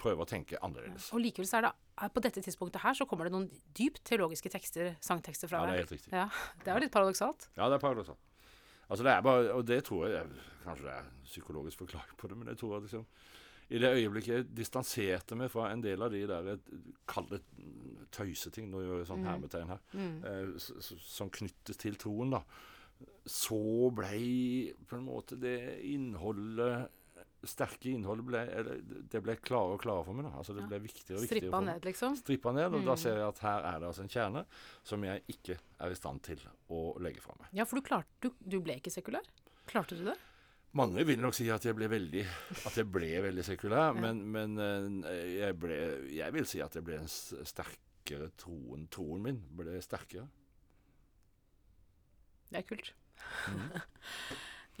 [0.00, 1.10] prøve å tenke annerledes.
[1.14, 4.50] Og likevel så er det på dette tidspunktet her så kommer det noen dypt teologiske
[4.52, 5.68] tekster, sangtekster fra deg.
[5.68, 6.12] Ja, det er helt riktig.
[6.16, 6.28] Ja,
[6.64, 7.48] det er jo litt paradoksalt.
[7.58, 8.22] Ja, det er paradoksalt.
[8.90, 10.26] Altså det er bare, og det tror jeg
[10.64, 13.04] Kanskje det er psykologisk forklaring på det, men jeg tror at liksom
[13.70, 16.58] i det øyeblikket jeg distanserte meg fra en del av de der
[17.06, 17.42] Kall det
[18.10, 22.42] tøyseting, nå gjør jeg sånn hermetegn her, eh, s- s- som knyttes til troen, da,
[23.26, 26.88] så blei på en måte det innholdet
[27.46, 30.26] sterke innholdet ble, eller, det ble klarere og klarere for meg.
[30.26, 30.32] da.
[30.36, 32.16] Altså Det ble viktigere og viktigere Strippa ned, liksom.
[32.18, 32.98] Strippa ned, og da Mm.
[32.98, 34.44] ser jeg at her er det altså en kjerne
[34.84, 37.48] som jeg ikke er i stand til å legge fra meg.
[37.54, 39.24] Ja, for du klarte du, du ble ikke sekulær?
[39.66, 40.18] Klarte du det?
[40.78, 42.20] Mange vil nok si at jeg ble veldig,
[42.68, 45.78] at jeg ble veldig sekulær, men, men eh, jeg, ble,
[46.14, 48.84] jeg vil si at jeg ble en sterkere troen.
[48.92, 50.28] Troen min ble sterkere.
[52.50, 52.92] Det er kult.
[53.50, 53.66] Mm.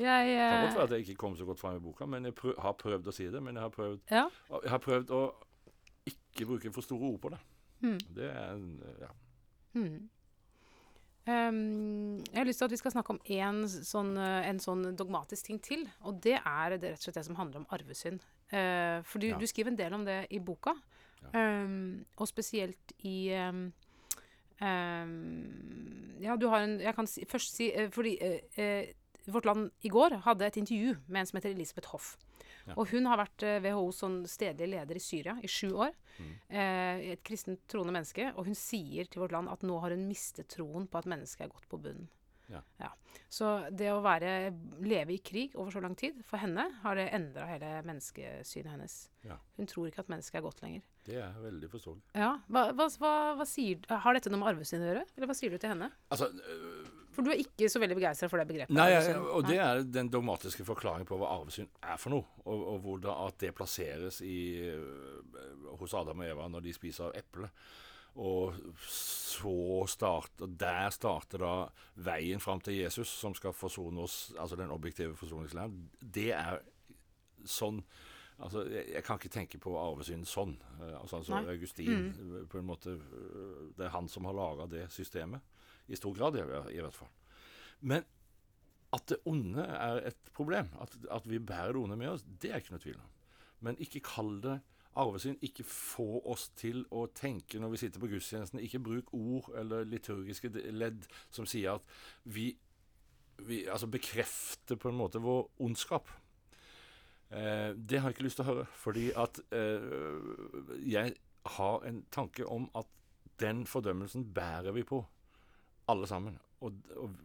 [0.00, 2.06] Jeg Det kan godt eh, være at jeg ikke kom så godt fram i boka,
[2.08, 3.42] men jeg prøv, har prøvd å si det.
[3.44, 4.22] Men jeg har prøvd, Ja.
[4.62, 5.18] jeg har prøvd å
[6.08, 7.40] ikke bruke for store ord på det.
[7.84, 7.98] Mm.
[8.16, 8.64] Det er en,
[9.02, 9.10] ja.
[9.76, 9.98] Mm.
[11.30, 14.96] Ehm, jeg har lyst til at vi skal snakke om en sånn, eh, en sånn
[14.96, 15.86] dogmatisk ting til.
[16.02, 18.24] Og det er det, rett og slett det som handler om arvesynd.
[18.50, 19.38] Uh, for du, Ja.
[19.38, 20.74] du skriver en del om det i boka.
[21.34, 23.72] Ehm, og spesielt i um,
[26.20, 28.16] Ja, du har en Jeg kan si, først si uh, Fordi
[28.58, 28.84] uh,
[29.30, 32.16] Vårt Land i går hadde et intervju med en som heter Elisabeth Hoff.
[32.70, 32.76] Ja.
[32.78, 35.92] Og hun har vært eh, WHOs sånn stedlig leder i Syria i sju år.
[36.20, 36.32] Mm.
[36.48, 38.30] Eh, et kristent troende menneske.
[38.36, 41.46] Og hun sier til Vårt Land at nå har hun mistet troen på at mennesket
[41.48, 42.08] er gått på bunnen.
[42.50, 42.90] Ja.
[43.30, 44.50] Så det å være,
[44.82, 48.96] leve i krig over så lang tid, for henne har det endra hele menneskesynet hennes.
[49.26, 49.36] Ja.
[49.58, 50.86] Hun tror ikke at mennesket er godt lenger.
[51.06, 52.02] Det er veldig forståelig.
[52.18, 52.88] Ja, hva, hva,
[53.38, 55.04] hva sier Har dette noe med arvesynet å gjøre?
[55.16, 55.90] Eller hva sier du til henne?
[56.12, 58.74] Altså, øh, For du er ikke så veldig begeistra for det begrepet.
[58.76, 62.24] Nei, jeg- og det er den dogmatiske forklaringen på hva arvesyn er for noe.
[62.44, 65.22] Og, og hvordan at det plasseres i, øh,
[65.80, 67.50] hos Adam og Eva når de spiser eple.
[68.20, 68.54] Og
[68.90, 71.52] så starter, der starter da
[71.96, 75.90] veien fram til Jesus, som skal forsone oss, altså den objektive forsoningslæren.
[76.00, 76.62] Det er
[77.46, 77.84] sånn
[78.40, 80.54] Altså, jeg, jeg kan ikke tenke på arvesyn sånn.
[80.80, 82.46] Eh, altså, altså Augustin, mm.
[82.48, 82.94] på en måte
[83.76, 85.44] Det er han som har laga det systemet.
[85.90, 87.10] I stor grad, i, hvert fall.
[87.80, 88.06] Men
[88.94, 92.50] at det onde er et problem, at, at vi bærer det onde med oss, det
[92.50, 93.10] er ikke noe tvil om.
[93.66, 94.60] Men ikke kall det
[94.98, 95.38] arvesyn.
[95.44, 98.62] Ikke få oss til å tenke når vi sitter på gudstjenesten.
[98.62, 102.50] Ikke bruk ord eller liturgiske ledd som sier at vi,
[103.46, 106.10] vi altså bekrefter på en måte vår ondskap.
[107.30, 111.14] Eh, det har jeg ikke lyst til å høre, fordi at eh, jeg
[111.56, 112.88] har en tanke om at
[113.40, 114.98] den fordømmelsen bærer vi på,
[115.90, 116.38] alle sammen.
[116.60, 117.16] Og, og,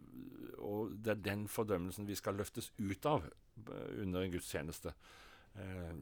[0.63, 4.95] og det er den fordømmelsen vi skal løftes ut av eh, under en gudstjeneste.
[5.55, 5.93] Eh,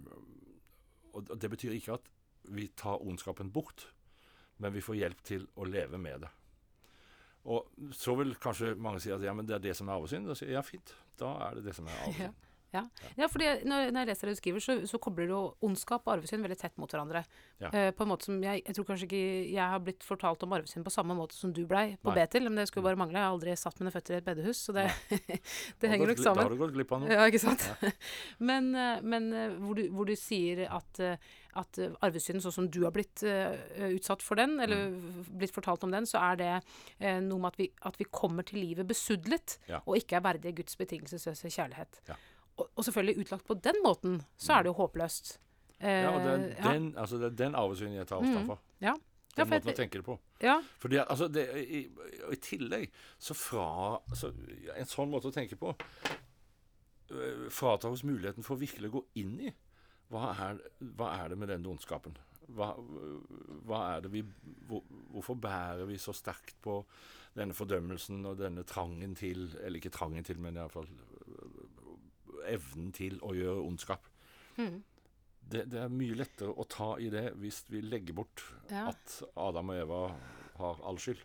[1.13, 2.07] og det betyr ikke at
[2.53, 3.87] vi tar ondskapen bort,
[4.57, 6.31] men vi får hjelp til å leve med det.
[7.43, 10.29] Og så vil kanskje mange si at ja, men det er det som er arvesynd.
[10.29, 10.93] Da sier jeg ja, fint.
[11.19, 12.29] Da er det det som er arvesynd.
[12.29, 12.52] Ja.
[12.73, 12.83] Ja,
[13.19, 16.15] ja fordi når, når, jeg leser det du skriver, så, så kobler du ondskap og
[16.15, 17.23] arvesynd veldig tett mot hverandre.
[17.61, 17.69] Ja.
[17.69, 19.21] Uh, på en måte som jeg, jeg tror kanskje ikke
[19.53, 22.17] jeg har blitt fortalt om arvesynd på samme måte som du blei på Nei.
[22.23, 22.49] Betel.
[22.49, 23.19] Men det skulle bare mangle.
[23.19, 24.87] Jeg har aldri satt mine føtter i et bedehus, så det,
[25.79, 26.41] det henger nok sammen.
[26.41, 27.13] Da har du gått glipp av noe.
[27.13, 27.69] Ja, ikke sant.
[27.83, 27.93] Ja.
[28.51, 31.01] men, uh, men uh, hvor, du, hvor, du, sier at
[31.59, 33.53] at arvesynden, sånn som du har blitt uh,
[33.91, 35.25] utsatt for den, eller mm.
[35.37, 38.45] blitt fortalt om den, så er det uh, noe med at vi, at vi, kommer
[38.47, 42.01] til livet besudlet, og ikke er verdige Guds betingelsesløse kjærlighet.
[42.09, 42.17] Ja
[42.57, 45.39] og, og, selvfølgelig utlagt på den måten, så er det jo håpløst.
[45.79, 47.01] Eh, ja, og det er den, ja.
[47.01, 48.51] altså den avsynet jeg tar avstand mm.
[48.51, 48.55] fra.
[48.55, 48.93] Mm, ja.
[49.33, 50.15] Den måten å tenke det på.
[50.43, 50.59] Ja.
[50.81, 51.81] Fordi altså, det, i,
[52.29, 53.65] i, tillegg så fra
[53.97, 54.29] altså,
[54.75, 59.39] En sånn måte å tenke på uh, fratar oss muligheten for virkelig å gå inn
[59.47, 59.53] i
[60.13, 60.59] hva er,
[60.93, 62.13] hva er det med denne ondskapen?
[62.53, 62.73] Hva,
[63.65, 64.21] hva, er det vi
[64.67, 66.81] hvor, Hvorfor bærer vi så sterkt på
[67.33, 70.89] denne fordømmelsen og denne trangen til Eller ikke trangen til, men iallfall
[72.49, 74.09] evnen til å gjøre ondskap.
[74.57, 74.81] Mm.
[75.43, 78.87] Det, det, er mye lettere å ta i det hvis vi legger bort ja.
[78.93, 80.03] at Adam og Eva
[80.59, 81.19] har all skyld.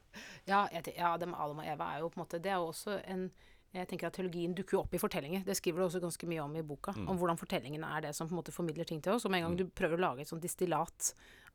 [0.48, 2.98] Ja, jeg, ja Adam og Eva er jo på en måte Det er jo også
[3.04, 3.28] en
[3.68, 5.42] jeg tenker at Teologien dukker jo opp i fortellinger.
[5.44, 6.94] Det skriver du også ganske mye om i boka.
[6.96, 7.08] Mm.
[7.12, 9.26] Om hvordan fortellingen er det som på en måte formidler ting til oss.
[9.28, 9.60] Og med en gang mm.
[9.60, 11.10] du prøver å lage et sånt distillat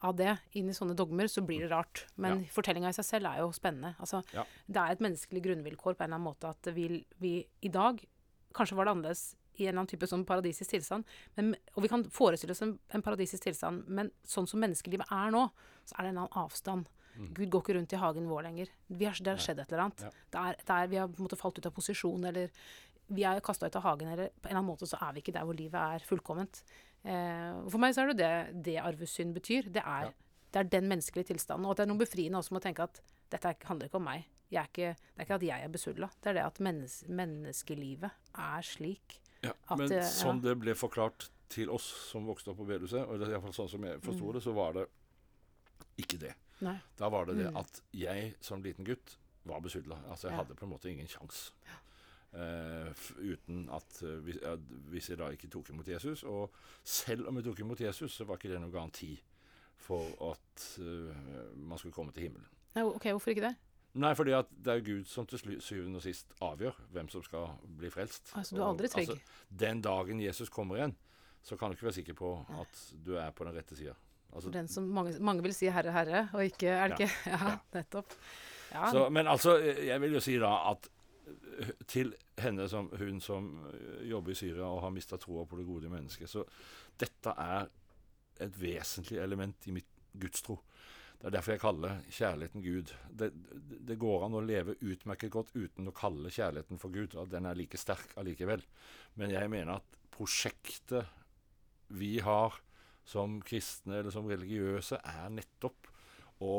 [0.06, 2.04] av det inn i sånne dogmer, så blir det rart.
[2.22, 2.52] Men ja.
[2.54, 3.96] fortellinga i seg selv er jo spennende.
[3.98, 4.46] Altså, ja.
[4.68, 8.04] Det er et menneskelig grunnvilkår på en eller annen måte at vi, vi i dag
[8.54, 9.22] Kanskje var det annerledes
[9.56, 11.08] i en eller annen type sånn paradisisk tilstand.
[11.38, 15.34] Men, og vi kan forestille oss en, en, paradisisk tilstand, men sånn som menneskelivet er
[15.34, 15.46] nå,
[15.84, 16.90] så er det en eller annen avstand.
[17.14, 17.28] Mm.
[17.38, 18.72] Gud går ikke rundt i hagen vår lenger.
[18.90, 20.08] Har, det har skjedd et eller annet.
[20.08, 20.14] Ja.
[20.34, 22.50] Det er, det er, vi har på en måte falt ut av posisjon, eller
[23.14, 25.24] vi er kasta ut av hagen, eller på en eller annen måte så er vi
[25.24, 26.64] ikke der hvor livet er fullkomment.
[27.04, 28.36] Eh, for meg så er det det,
[28.70, 29.70] det arvesynd betyr.
[29.74, 30.46] Det er, ja.
[30.54, 31.68] det er den menneskelige tilstanden.
[31.68, 34.08] Og at det er noe befriende også med å tenke at dette handler ikke om
[34.08, 34.30] meg.
[34.54, 36.10] Ikke, det er ikke at jeg er besudla.
[36.22, 41.28] Det er det at mennes, menneskelivet er slik ja, men det, sånn det ble forklart
[41.54, 44.34] til oss som vokste opp på bedehuset, og iallfall sånn som jeg forsto mm.
[44.38, 44.86] det, så var det
[46.02, 46.34] ikke det.
[46.64, 46.78] Nei.
[46.98, 47.60] Da var det det mm.
[47.60, 50.00] at jeg som liten gutt var besudla.
[50.10, 50.42] Altså jeg ja.
[50.42, 51.52] hadde på en måte ingen sjanse.
[52.34, 52.90] Uh,
[53.22, 54.56] uten at uh, hvis, uh,
[54.90, 58.26] hvis, jeg da ikke tok imot Jesus Og selv om jeg tok imot Jesus, så
[58.26, 59.12] var ikke det noen garanti
[59.84, 60.64] for at
[61.60, 62.48] man skulle komme til himmelen.
[62.74, 63.56] Nei, ok, Hvorfor ikke det?
[63.94, 67.52] Nei, fordi at det er Gud som til syvende og sist avgjør hvem som skal
[67.78, 68.32] bli frelst.
[68.40, 69.12] Altså, du er aldri trygg?
[69.14, 70.96] Altså, den dagen Jesus kommer igjen,
[71.46, 73.94] så kan du ikke være sikker på at du er på den rette sida.
[74.34, 77.14] Altså, den som mange, mange, vil si 'Herre, Herre', og ikke Er det ja, ikke?
[77.30, 77.58] Ja, ja.
[77.74, 78.16] nettopp.
[78.72, 78.92] Ja.
[78.92, 80.90] Så, men altså, jeg vil jo si da at
[81.28, 85.58] øh, til henne som hun som øh, jobber i Syria og har mista troa på
[85.58, 86.44] det gode mennesket, så
[87.00, 87.68] dette er
[88.42, 89.86] et vesentlig element i mitt
[90.20, 90.60] gudstro.
[91.24, 92.90] Det er derfor jeg kaller kjærligheten Gud.
[93.16, 93.30] Det,
[93.88, 97.14] det, går an å leve utmerket godt uten å kalle kjærligheten for Gud.
[97.16, 98.60] At den er like sterk allikevel.
[99.16, 101.08] Men jeg mener at prosjektet
[101.96, 102.58] vi har
[103.08, 105.88] som kristne eller som religiøse, er nettopp
[106.44, 106.58] å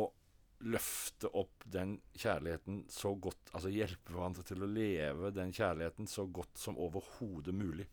[0.65, 6.25] løfte opp den kjærligheten så godt Altså hjelpe hverandre til å leve den kjærligheten så
[6.25, 7.85] godt som overhodet mulig.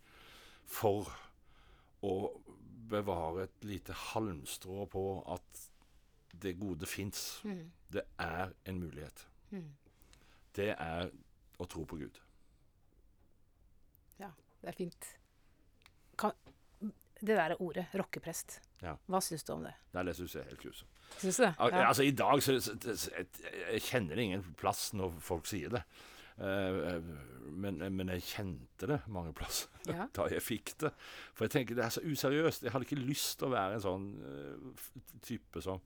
[0.71, 1.11] For
[2.07, 2.15] å
[2.95, 5.05] bevare et lite halmstrå på
[5.35, 5.67] at
[6.41, 7.41] det gode fins.
[7.43, 7.71] Mm.
[7.91, 9.27] Det er en mulighet.
[9.51, 9.69] Mm.
[10.55, 11.11] Det er
[11.59, 12.21] å tro på Gud.
[14.19, 15.09] Ja, det er fint.
[16.19, 16.35] Kan,
[17.21, 18.95] det derre ordet, rockeprest, ja.
[19.05, 19.75] hva syns du om det?
[19.93, 21.01] Nei, Det syns jeg er helt grusomt.
[21.21, 21.51] Syns du det?
[21.59, 21.83] Ja.
[21.87, 23.27] Altså, I dag så, så, så jeg,
[23.59, 25.83] jeg kjenner det ingen plass når folk sier det.
[26.41, 26.97] Uh,
[27.51, 30.07] men, men, jeg kjente det mange plasser ja.
[30.15, 30.89] da jeg fikk det.
[31.35, 32.65] For jeg tenker det er så useriøst.
[32.65, 35.83] Jeg hadde ikke lyst til å være en sånn uh, type som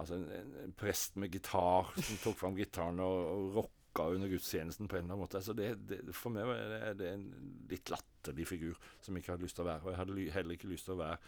[0.00, 4.88] Altså en, en, prest med gitar som tok fram gitaren og, og rocka under gudstjenesten
[4.88, 5.40] på en eller annen måte.
[5.40, 7.26] Altså det, det, for meg er det, det en
[7.70, 9.84] litt latterlig figur som jeg ikke hadde lyst til å være.
[9.84, 11.18] Og jeg hadde heller ikke lyst til å være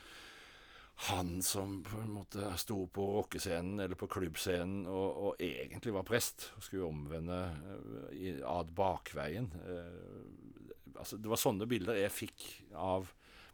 [1.09, 6.07] han som på en måte sto på rockescenen eller på klubbscenen og, og, egentlig var
[6.07, 9.49] prest og skulle omvende uh, ad bakveien.
[9.67, 12.45] Eh, altså det var sånne bilder jeg fikk
[12.79, 13.09] av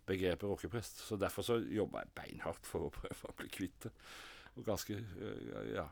[0.09, 1.05] begrepet rockeprest.
[1.07, 3.95] Så derfor så jobba jeg beinhardt for å prøve å bli kvitt det
[4.59, 5.89] og ganske eh, Ja.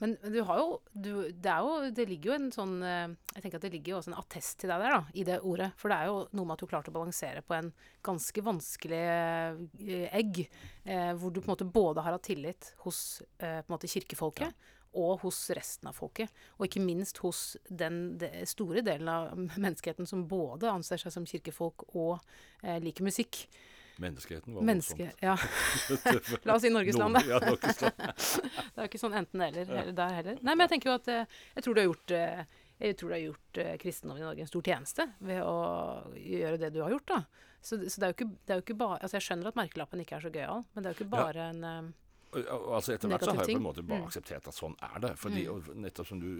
[0.00, 3.60] Men du har jo, du, det, jo det ligger jo en sånn eh, Jeg tenker
[3.60, 5.68] at det ligger jo også en attest til deg der, da, i det ordet.
[5.80, 7.68] For det er jo noe med at du klarte å balansere på en
[8.06, 10.42] ganske vanskelig eh, egg.
[10.88, 13.90] Eh, hvor du på en måte både har hatt tillit hos eh, på en måte
[13.92, 14.78] kirkefolket, ja.
[15.04, 16.32] og hos resten av folket.
[16.56, 21.28] Og ikke minst hos den de, store delen av menneskeheten som både anser seg som
[21.28, 22.16] kirkefolk og
[22.64, 23.44] eh, liker musikk.
[24.00, 25.34] Menneskeheten var Menneske, ja.
[26.48, 27.22] La oss si Norgesland, da.
[27.28, 30.40] Ja, det er jo ikke sånn enten-eller heller der heller.
[30.40, 32.42] Nei, men jeg tenker jo at eh, jeg tror du har gjort eh,
[32.80, 35.56] jeg tror du har gjort eh, kristendommen i Norge en stor tjeneste ved å
[36.16, 37.10] gjøre det du har gjort.
[37.12, 37.18] da.
[37.60, 39.58] Så, så det, er jo ikke, det er jo ikke bare Altså, jeg skjønner at
[39.60, 41.90] merkelappen ikke er så gøyal, men det er jo ikke bare en eh,
[42.40, 42.46] Al-
[42.78, 44.06] Altså Etter hvert så har jeg på en måte bare Mm.
[44.08, 45.10] akseptert at sånn er det.
[45.20, 46.30] Fordi, og nettopp som du,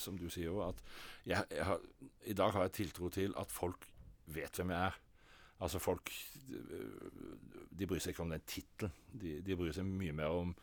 [0.00, 0.80] som du sier jo, at
[1.28, 1.82] jeg, jeg har,
[2.24, 3.84] i dag har jeg tiltro til at folk
[4.32, 4.96] vet hvem jeg er.
[5.62, 6.10] Altså folk
[7.76, 8.92] De bryr seg ikke om den tittelen.
[9.12, 10.56] De, de bryr seg mye mer om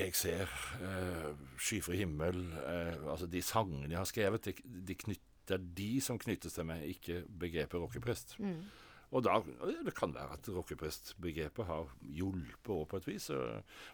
[0.00, 4.54] jeg ser eh, skyfri himmel eh, Altså de sangene jeg har skrevet, de,
[4.86, 8.36] de knytter, det er de som knyttes til meg, ikke begrepet rockeprest.
[8.38, 8.62] mm.
[9.10, 9.40] Og da,
[9.84, 13.26] Det kan være at rockeprestbegrepet har hjulpet òg, på et vis.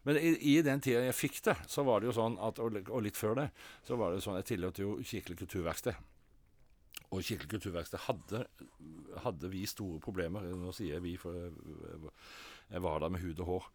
[0.04, 2.76] Men i, i den tida jeg fikk det, så var det jo sånn at, og,
[3.00, 3.46] litt før det,
[3.86, 5.96] så var det sånn jeg tilhørte jo Kirkelig kulturverksted.
[7.10, 8.42] Og Kirkelig kulturverksted hadde,
[9.22, 10.46] hadde vi store problemer.
[10.58, 11.52] Nå sier jeg vi, for jeg,
[12.72, 13.68] jeg var der med hud og hår.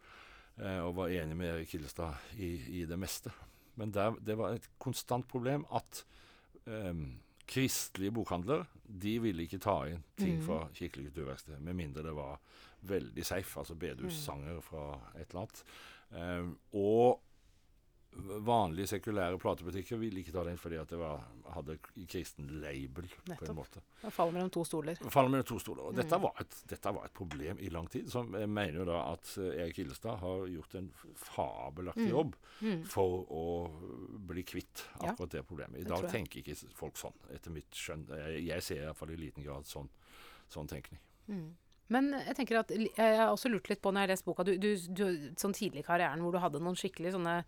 [0.58, 2.52] eh, Og var enig med Erik Hillestad i,
[2.82, 3.32] i det meste.
[3.80, 6.04] Men der, det var et konstant problem at
[6.66, 7.06] um,
[7.48, 10.44] kristelige bokhandlere de ville ikke ta inn ting mm.
[10.44, 12.36] fra Kirkelig kulturverksted, med mindre det var
[12.82, 15.62] veldig safe, altså bedehussanger fra et eller annet.
[16.12, 17.22] Um, og
[18.44, 21.22] vanlige sekulære platebutikker ville ikke ta den fordi at det var,
[21.54, 23.06] hadde kristen label.
[23.38, 23.80] på en måte.
[24.02, 24.94] Det faller mellom to stoler.
[25.10, 25.82] Faller mellom to stoler.
[25.88, 26.22] Og dette, Mm.
[26.22, 28.10] var et, dette var et problem i lang tid.
[28.10, 32.10] Som jeg mener jo da at eh, Erik Hillestad har gjort en fabelaktig Mm.
[32.10, 32.84] jobb Mm.
[32.86, 33.70] for å
[34.26, 35.80] bli kvitt Ja, det problemet.
[35.80, 38.06] I dag tenker ikke folk sånn, etter mitt skjønn.
[38.08, 39.88] Jeg, jeg ser iallfall i liten grad sånn,
[40.50, 41.00] sånn tenkning.
[41.28, 41.54] Mm.
[41.88, 44.44] Men jeg tenker at jeg har også lurt litt på når jeg har lest boka
[44.44, 47.44] du, du, du, Sånn tidlig i karrieren hvor du hadde noen skikkelig sånne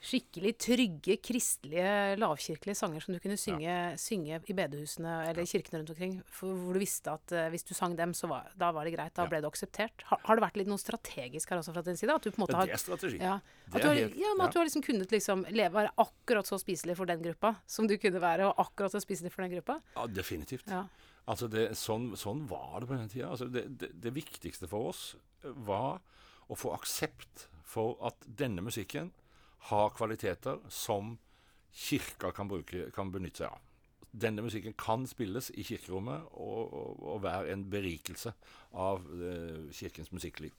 [0.00, 5.92] skikkelig trygge, kristelige, lavkirkelige sanger som du kunne synge, synge i bedehusene eller kirkene rundt
[5.92, 6.14] omkring.
[6.38, 9.12] Hvor du visste at uh, hvis du sang dem, så var, da var det greit.
[9.16, 9.28] Da Ja.
[9.28, 10.06] ble det akseptert.
[10.08, 12.14] Har, har det vært litt noe strategisk her også fra din side?
[12.16, 13.18] At du på en måte har det er strategi.
[13.20, 13.34] ja,
[13.68, 16.48] at er du har, helt- ja, at du har liksom kunnet liksom leve, være akkurat
[16.48, 19.52] så spiselig for den gruppa som du kunne være, og akkurat så spiselig for den
[19.58, 19.80] gruppa.
[19.96, 20.64] Ja, definitivt.
[20.72, 20.86] Ja.
[21.28, 23.28] Altså det, sånn, sånn var det på den tida.
[23.30, 26.00] Altså det, det, det viktigste for oss var
[26.50, 29.12] å få aksept for at denne musikken
[29.68, 31.18] har kvaliteter som
[31.72, 33.66] kirka kan, bruke, kan benytte seg av.
[34.10, 38.32] Denne musikken kan spilles i kirkerommet og, og, og være en berikelse
[38.74, 40.56] av eh, kirkens musikkliv.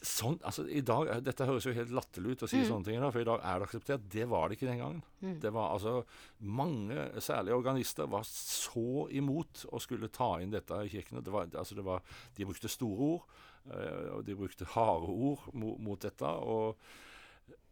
[0.00, 2.66] Sånn, altså i dag, Dette høres jo helt latterlig ut å si Mm.
[2.70, 4.08] sånne ting, da, for i dag er det akseptert.
[4.08, 5.02] Det var det ikke den gangen.
[5.20, 5.34] Mm.
[5.40, 6.04] Det var altså
[6.40, 11.22] Mange, særlig organister, var så imot å skulle ta inn dette i kirkene.
[11.22, 12.00] Det var, altså det var,
[12.36, 13.28] de brukte store ord,
[13.74, 16.24] øh, og de brukte harde ord mot, mot dette.
[16.26, 16.80] Og,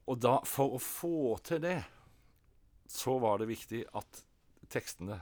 [0.09, 1.77] og da, for å få til det,
[2.89, 4.23] så var det viktig at
[4.73, 5.19] tekstene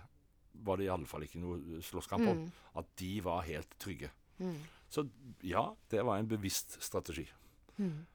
[0.66, 2.45] var det i alle fall ikke noe slåsskamp om.
[2.47, 2.53] Mm.
[2.80, 4.09] At de var helt trygge.
[4.39, 4.57] Mm.
[4.93, 5.05] Så
[5.45, 7.26] ja, det var en bevisst strategi.
[7.80, 8.07] Mm.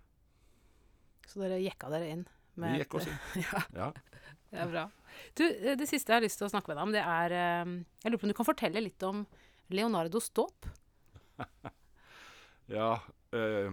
[1.28, 2.24] Så dere jekka dere inn?
[2.56, 3.20] Vi med gikk oss inn.
[3.46, 3.92] ja, Ja.
[4.52, 4.86] det er bra.
[5.38, 7.76] Du, det siste jeg har lyst til å snakke med deg om, det er eh,
[8.04, 9.26] Jeg lurer på om du kan fortelle litt om
[9.72, 10.68] Leonardos dåp?
[12.72, 12.90] ja
[13.36, 13.72] eh,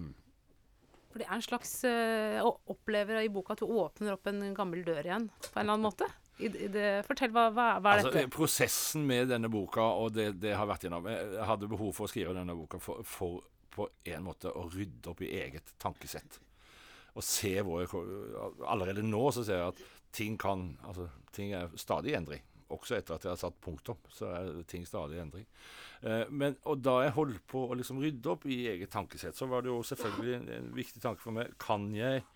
[1.19, 4.85] For det er en slags uh, Opplever i boka at du åpner opp en gammel
[4.87, 6.07] dør igjen, på en eller annen måte?
[6.39, 8.31] I, i det, fortell, hva, hva, hva er altså, dette?
[8.31, 12.13] Prosessen med denne boka, og det, det har vært gjennom Jeg hadde behov for å
[12.13, 13.41] skrive denne boka for, for
[13.75, 16.39] på en måte å rydde opp i eget tankesett.
[17.19, 17.91] Og se hvor jeg
[18.71, 19.83] Allerede nå så ser jeg at
[20.15, 22.47] ting kan Altså, ting er stadig i endring.
[22.75, 25.47] Også etter at jeg har satt punktum, så er ting stadig i endring.
[26.03, 29.49] Eh, men, og da jeg holdt på å liksom rydde opp i eget tankesett, så
[29.49, 32.27] var det jo selvfølgelig en, en viktig tanke for meg Kan jeg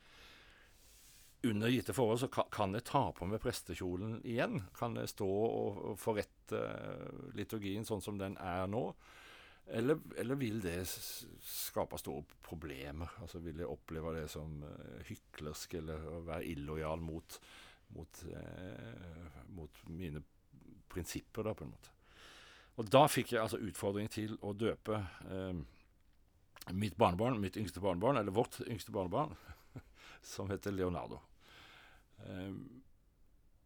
[1.43, 4.61] under gitte forhold så kan, jeg ta på meg prestekjolen igjen?
[4.79, 8.87] Kan jeg stå og forrette eh, liturgien sånn som den er nå?
[9.73, 13.11] Eller, eller vil det skape store problemer?
[13.23, 17.39] Altså Vil jeg oppleve det som eh, hyklersk eller å være illojal mot,
[17.97, 20.23] mot, eh, mot mine
[20.93, 21.93] prinsipper, da, på en måte.
[22.81, 24.97] Og da fikk jeg altså utfordring til å døpe
[25.29, 25.59] eh,
[26.73, 29.35] mitt barnebarn, mitt yngste barnebarn, eller vårt yngste barnebarn,
[30.35, 31.21] som heter Leonardo.
[32.25, 32.55] Eh,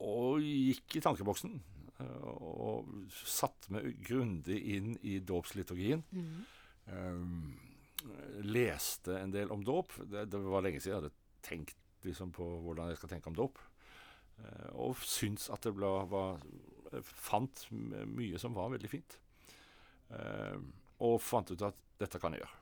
[0.07, 1.55] og gikk i tankeboksen
[2.03, 6.03] eh, og satte meg grundig inn i dåpsliturgien.
[6.11, 6.43] Mm.
[6.91, 7.65] Eh,
[8.47, 9.97] leste en del om dåp.
[10.05, 11.17] Det, det var lenge siden jeg hadde
[11.47, 13.61] tenkt liksom, på hvordan jeg skal tenke om dåp.
[14.41, 16.41] Eh, og syntes at det ble, var
[17.03, 19.17] Fant mye som var veldig fint.
[20.15, 20.55] Eh,
[21.05, 22.61] og fant ut at dette kan jeg gjøre.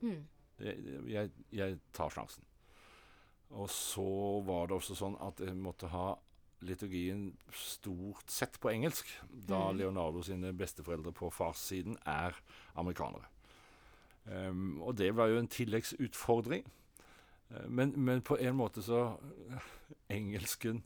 [0.00, 0.22] Mm.
[0.64, 2.46] Jeg, jeg, jeg tar sjansen.
[3.54, 4.06] Og så
[4.46, 6.16] var det også sånn at jeg måtte ha
[6.66, 9.76] liturgien stort sett på engelsk, da mm.
[9.76, 12.34] Leonardo sine besteforeldre på farssiden er
[12.80, 13.28] amerikanere.
[14.24, 16.64] Um, og det var jo en tilleggsutfordring.
[17.52, 19.20] Eh, Men, men på en måte så
[20.10, 20.82] Engelsken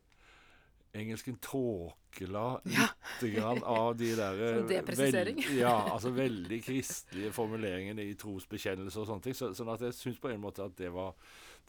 [0.93, 2.89] Engelsken tåkela Ja.
[3.21, 9.07] lite grann av de der eh, veld- ja, altså veldig kristelige formuleringene i trosbekjennelse og
[9.07, 9.35] sånne ting.
[9.39, 11.15] Så, sånn at jeg syns på en måte at det var,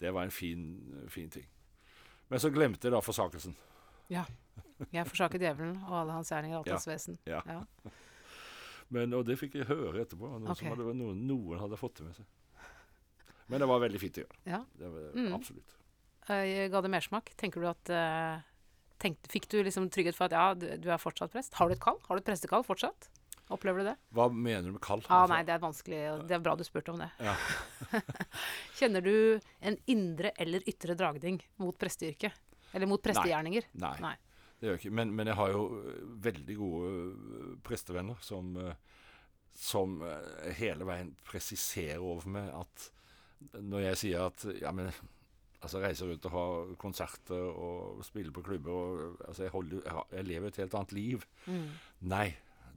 [0.01, 0.65] det var en fin,
[1.13, 1.45] fin ting.
[2.31, 3.53] Men så glemte jeg da forsakelsen.
[4.09, 4.25] Ja.
[4.91, 6.79] Jeg forsaker djevelen og alle hans gjerninger, alt Ja.
[6.79, 7.19] hans vesen.
[7.29, 7.41] Ja.
[7.45, 7.61] Ja.
[8.91, 10.27] Men, og det fikk jeg høre etterpå.
[10.27, 10.65] Noen, okay.
[10.65, 12.25] som hadde, noen, noen hadde fått det med seg.
[13.51, 14.39] Men det var veldig fint å gjøre.
[14.49, 14.63] Ja.
[14.79, 15.29] Det var, Mm.
[15.37, 15.77] Absolutt.
[16.31, 17.31] Jeg Ga det mersmak?
[17.37, 18.41] Tenker du at eh,
[19.01, 21.57] tenkte, Fikk du liksom trygghet for at ja, du, du er fortsatt prest?
[21.59, 21.99] Har du et kall?
[22.07, 23.09] Har du et prestekall fortsatt?
[23.51, 23.95] Opplever du det?
[24.15, 25.03] Hva mener du med kall?
[25.11, 25.99] Ah, nei, det er vanskelig.
[26.29, 27.09] Det er bra du spurte om det.
[27.19, 27.33] Ja.
[28.79, 29.15] Kjenner du
[29.59, 32.37] en indre eller ytre dragning mot presteyrket?
[32.71, 33.67] Eller mot prestegjerninger?
[33.83, 34.13] Nei, Nei.
[34.59, 34.95] det gjør jeg ikke.
[35.01, 38.71] Men, men jeg har jo øh, veldig gode øh, prestevenner som, øh,
[39.51, 39.99] som
[40.55, 42.87] hele veien presiserer over meg at
[43.59, 44.93] når jeg sier at ja, men
[45.61, 46.45] altså reise rundt og ha
[46.81, 51.25] konserter og spille på klubber og, altså jeg, holder, jeg, lever et helt annet liv.
[51.45, 51.67] Mm.
[52.11, 52.27] Nei,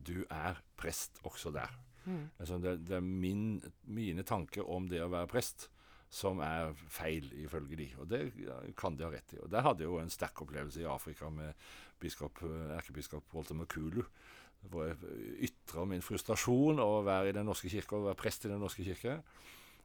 [0.04, 1.72] du er prest også der.
[2.04, 2.26] Mm.
[2.38, 5.68] Altså det, det er min, mine tanker om det å være prest
[6.14, 7.88] som er feil, ifølge de.
[7.98, 8.20] Og det
[8.78, 9.40] kan de ha rett i.
[9.42, 11.56] Og Der hadde jeg jo en sterk opplevelse i Afrika med
[12.00, 14.04] biskop, eh, erkebiskop Walter Makulu.
[14.70, 14.96] Hvor jeg
[15.48, 18.62] ytra min frustrasjon over å være i Den norske kirke og være prest i Den
[18.62, 19.18] norske kirke.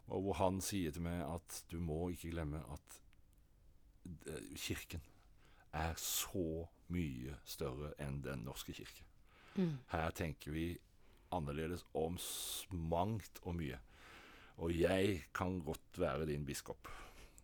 [0.09, 2.99] Og hvor han sier til meg at du må ikke glemme at
[4.31, 5.03] eh, kirken
[5.75, 9.05] er så mye større enn Den norske kirke.
[9.55, 9.77] Mm.
[9.91, 10.71] Her tenker vi
[11.35, 12.17] annerledes om
[12.89, 13.77] mangt og mye.
[14.59, 16.89] Og jeg kan godt være din biskop.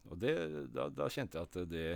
[0.09, 0.33] Og det,
[0.73, 1.89] da, da kjente jeg at det,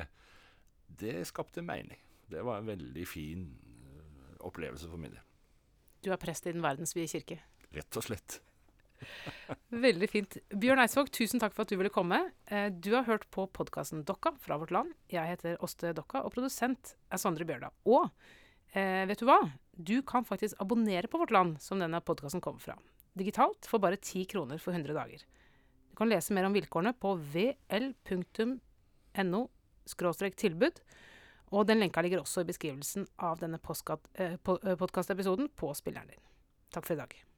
[1.02, 2.00] det skapte mening.
[2.30, 5.26] Det var en veldig fin eh, opplevelse for min del.
[6.06, 7.42] Du er prest i Den verdensvide kirke.
[7.76, 8.40] Rett og slett.
[9.70, 10.38] Veldig fint.
[10.50, 12.20] Bjørn Eidsvåg, tusen takk for at du ville komme.
[12.52, 14.90] Eh, Du har hørt på podkasten Dokka fra Vårt Land.
[15.12, 17.74] Jeg heter Åste Dokka, og produsent er Sondre Bjørdal.
[17.90, 18.10] Og
[18.74, 19.40] eh, vet du hva?
[19.76, 22.76] Du kan faktisk abonnere på Vårt Land, som denne podkasten kommer fra.
[23.18, 25.20] Digitalt for bare 10 kroner for 100 dager.
[25.90, 29.42] Du kan lese mer om vilkårene på vl.no
[30.40, 30.76] tilbud.
[31.50, 36.22] Og den lenka ligger også i beskrivelsen av denne podkastepisoden på spilleren din.
[36.70, 37.29] Takk for i dag.